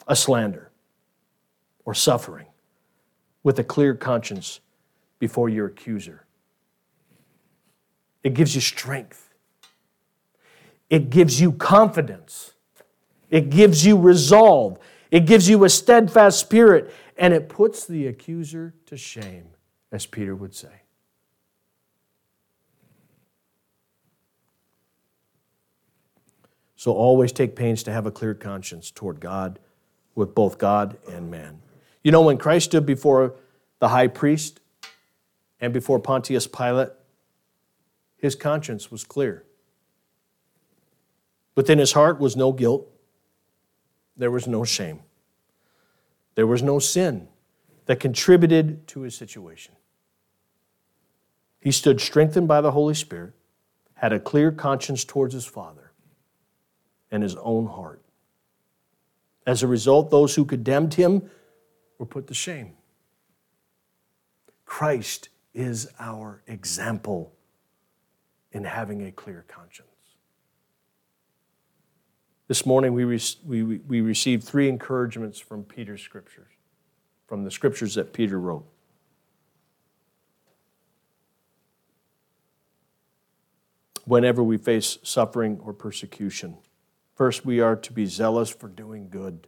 a 0.07 0.17
slander, 0.17 0.71
or 1.85 1.95
suffering 1.95 2.47
with 3.43 3.59
a 3.59 3.65
clear 3.65 3.95
conscience 3.95 4.61
before 5.19 5.49
your 5.49 5.67
accuser. 5.67 6.25
It 8.23 8.35
gives 8.35 8.55
you 8.55 8.61
strength. 8.61 9.35
It 10.89 11.11
gives 11.11 11.41
you 11.41 11.53
confidence. 11.53 12.53
It 13.31 13.51
gives 13.51 13.85
you 13.85 13.99
resolve. 13.99 14.79
It 15.11 15.27
gives 15.27 15.49
you 15.49 15.65
a 15.65 15.69
steadfast 15.69 16.39
spirit. 16.39 16.93
And 17.17 17.35
it 17.35 17.49
puts 17.49 17.87
the 17.87 18.07
accuser 18.07 18.75
to 18.87 18.97
shame, 18.97 19.49
as 19.91 20.07
Peter 20.07 20.35
would 20.35 20.55
say. 20.55 20.82
So 26.83 26.91
always 26.91 27.31
take 27.31 27.55
pains 27.55 27.85
to 27.85 27.93
have 27.93 28.07
a 28.07 28.11
clear 28.11 28.35
conscience 28.35 28.91
toward 28.91 29.21
God, 29.21 29.61
with 30.17 30.35
both 30.35 30.59
God 30.59 30.97
and 31.09 31.31
man. 31.31 31.61
You 32.03 32.11
know, 32.11 32.23
when 32.23 32.39
Christ 32.39 32.65
stood 32.65 32.87
before 32.87 33.37
the 33.79 33.87
high 33.87 34.09
priest 34.09 34.59
and 35.61 35.73
before 35.73 36.01
Pontius 36.01 36.49
Pilate, 36.49 36.89
his 38.17 38.35
conscience 38.35 38.91
was 38.91 39.05
clear. 39.05 39.45
Within 41.55 41.79
his 41.79 41.93
heart 41.93 42.19
was 42.19 42.35
no 42.35 42.51
guilt, 42.51 42.89
there 44.17 44.33
was 44.33 44.49
no 44.49 44.65
shame, 44.65 45.03
there 46.35 46.49
was 46.49 46.65
no 46.65 46.81
sin 46.81 47.29
that 47.87 48.01
contributed 48.01 48.89
to 48.89 49.03
his 49.03 49.15
situation. 49.15 49.77
He 51.61 51.71
stood 51.71 52.01
strengthened 52.01 52.49
by 52.49 52.61
the 52.61 52.73
Holy 52.73 52.95
Spirit, 52.95 53.35
had 53.95 54.13
a 54.13 54.19
clear 54.19 54.51
conscience 54.51 55.05
towards 55.05 55.33
his 55.33 55.45
Father 55.45 55.82
and 57.13 57.23
his 57.23 57.37
own 57.37 57.67
heart. 57.67 58.03
As 59.47 59.63
a 59.63 59.69
result, 59.69 60.11
those 60.11 60.35
who 60.35 60.45
condemned 60.45 60.95
him 60.95 61.31
were 61.99 62.07
put 62.07 62.27
to 62.29 62.35
shame. 62.35 62.73
Christ 64.65 65.29
is 65.53 65.89
our 66.01 66.43
example 66.47 67.35
in 68.51 68.65
having 68.65 69.07
a 69.07 69.13
clear 69.13 69.45
conscience. 69.47 69.89
This 72.49 72.65
morning, 72.65 72.95
we, 72.95 73.05
re- 73.05 73.21
we, 73.45 73.63
we 73.63 74.01
received 74.01 74.45
three 74.45 74.69
encouragements 74.69 75.39
from 75.39 75.65
Peter's 75.65 76.03
scriptures, 76.03 76.51
from 77.27 77.45
the 77.45 77.51
scriptures 77.51 77.95
that 77.95 78.13
Peter 78.13 78.39
wrote. 78.39 78.67
Whenever 84.05 84.43
we 84.43 84.57
face 84.57 84.99
suffering 85.03 85.61
or 85.63 85.73
persecution, 85.73 86.57
first 87.15 87.45
we 87.45 87.61
are 87.61 87.77
to 87.77 87.93
be 87.93 88.07
zealous 88.07 88.51
for 88.51 88.69
doing 88.69 89.09
good. 89.09 89.47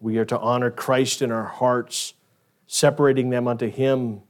We 0.00 0.18
are 0.18 0.24
to 0.24 0.38
honor 0.38 0.70
Christ 0.70 1.20
in 1.22 1.30
our 1.30 1.44
hearts, 1.44 2.14
separating 2.66 3.30
them 3.30 3.46
unto 3.46 3.68
Him. 3.70 4.22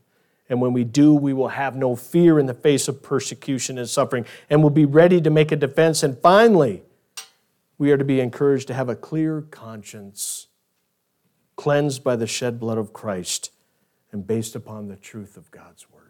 And 0.48 0.60
when 0.60 0.72
we 0.72 0.82
do, 0.82 1.14
we 1.14 1.32
will 1.32 1.48
have 1.48 1.76
no 1.76 1.94
fear 1.94 2.38
in 2.38 2.46
the 2.46 2.54
face 2.54 2.88
of 2.88 3.02
persecution 3.02 3.78
and 3.78 3.88
suffering, 3.88 4.26
and 4.48 4.62
will 4.62 4.70
be 4.70 4.84
ready 4.84 5.20
to 5.20 5.30
make 5.30 5.52
a 5.52 5.56
defense. 5.56 6.02
And 6.02 6.18
finally, 6.18 6.82
we 7.78 7.92
are 7.92 7.96
to 7.96 8.04
be 8.04 8.20
encouraged 8.20 8.66
to 8.66 8.74
have 8.74 8.88
a 8.88 8.96
clear 8.96 9.42
conscience, 9.42 10.48
cleansed 11.54 12.02
by 12.02 12.16
the 12.16 12.26
shed 12.26 12.58
blood 12.58 12.78
of 12.78 12.92
Christ, 12.92 13.52
and 14.10 14.26
based 14.26 14.56
upon 14.56 14.88
the 14.88 14.96
truth 14.96 15.36
of 15.36 15.50
God's 15.52 15.88
Word. 15.88 16.00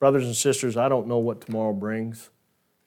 Brothers 0.00 0.24
and 0.24 0.34
sisters, 0.34 0.76
I 0.76 0.88
don't 0.88 1.06
know 1.06 1.18
what 1.18 1.42
tomorrow 1.42 1.72
brings. 1.72 2.28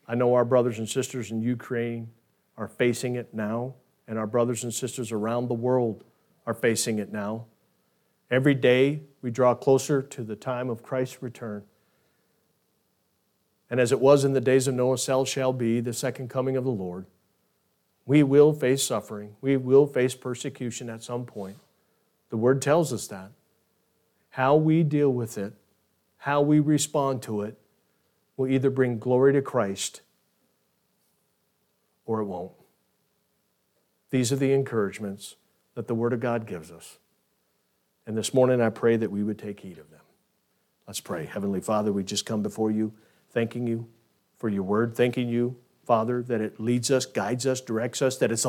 I 0.08 0.16
know 0.16 0.34
our 0.36 0.46
brothers 0.46 0.80
and 0.80 0.88
sisters 0.88 1.32
in 1.32 1.42
Ukraine 1.42 2.10
are 2.58 2.68
facing 2.68 3.16
it 3.16 3.34
now 3.34 3.76
and 4.08 4.20
our 4.20 4.28
brothers 4.28 4.64
and 4.64 4.74
sisters 4.74 5.12
around 5.12 5.48
the 5.48 5.56
world 5.56 6.04
are 6.46 6.54
facing 6.54 7.00
it 7.00 7.12
now. 7.12 7.46
Every 8.30 8.54
day 8.54 9.02
we 9.22 9.32
draw 9.32 9.56
closer 9.56 10.02
to 10.02 10.24
the 10.24 10.36
time 10.36 10.70
of 10.70 10.84
Christ's 10.84 11.22
return. 11.22 11.64
And 13.70 13.80
as 13.80 13.92
it 13.92 14.00
was 14.00 14.24
in 14.24 14.34
the 14.34 14.42
days 14.42 14.68
of 14.68 14.76
Noah, 14.76 14.98
so 14.98 15.26
shall 15.26 15.54
be 15.54 15.80
the 15.80 15.94
second 15.94 16.30
coming 16.30 16.56
of 16.56 16.64
the 16.64 16.72
Lord. 16.72 17.06
We 18.06 18.22
will 18.22 18.54
face 18.54 18.84
suffering. 18.84 19.36
We 19.42 19.58
will 19.58 19.88
face 19.88 20.14
persecution 20.14 20.90
at 20.90 21.02
some 21.02 21.26
point. 21.26 21.58
The 22.30 22.38
Word 22.38 22.62
tells 22.62 22.94
us 22.94 23.08
that. 23.08 23.32
How 24.30 24.56
we 24.56 24.84
deal 24.84 25.12
with 25.12 25.38
it, 25.38 25.54
how 26.18 26.42
we 26.42 26.60
respond 26.60 27.24
to 27.24 27.42
it, 27.42 27.58
will 28.38 28.48
either 28.48 28.70
bring 28.70 29.00
glory 29.00 29.34
to 29.34 29.42
Christ 29.42 30.02
or 32.06 32.22
it 32.22 32.26
won't. 32.26 32.52
These 34.10 34.32
are 34.32 34.38
the 34.38 34.54
encouragements 34.54 35.36
that 35.74 35.88
the 35.88 35.96
Word 35.96 36.14
of 36.14 36.20
God 36.20 36.46
gives 36.46 36.72
us. 36.72 36.98
And 38.06 38.18
this 38.18 38.34
morning 38.34 38.62
I 38.62 38.70
pray 38.70 38.98
that 38.98 39.12
we 39.12 39.24
would 39.24 39.40
take 39.40 39.62
heed 39.62 39.78
of 39.78 39.90
them. 39.90 40.02
Let's 40.88 41.00
pray. 41.00 41.26
Heavenly 41.26 41.62
Father, 41.62 41.92
we 41.92 42.04
just 42.04 42.26
come 42.26 42.44
before 42.44 42.72
you, 42.72 42.94
thanking 43.32 43.68
you 43.68 43.88
for 44.38 44.50
your 44.50 44.64
Word, 44.64 44.96
thanking 44.96 45.28
you, 45.28 45.58
Father, 45.86 46.22
that 46.24 46.42
it 46.42 46.60
leads 46.60 46.92
us, 46.92 47.06
guides 47.06 47.46
us, 47.46 47.62
directs 47.62 48.02
us, 48.02 48.18
that 48.18 48.32
it's 48.32 48.44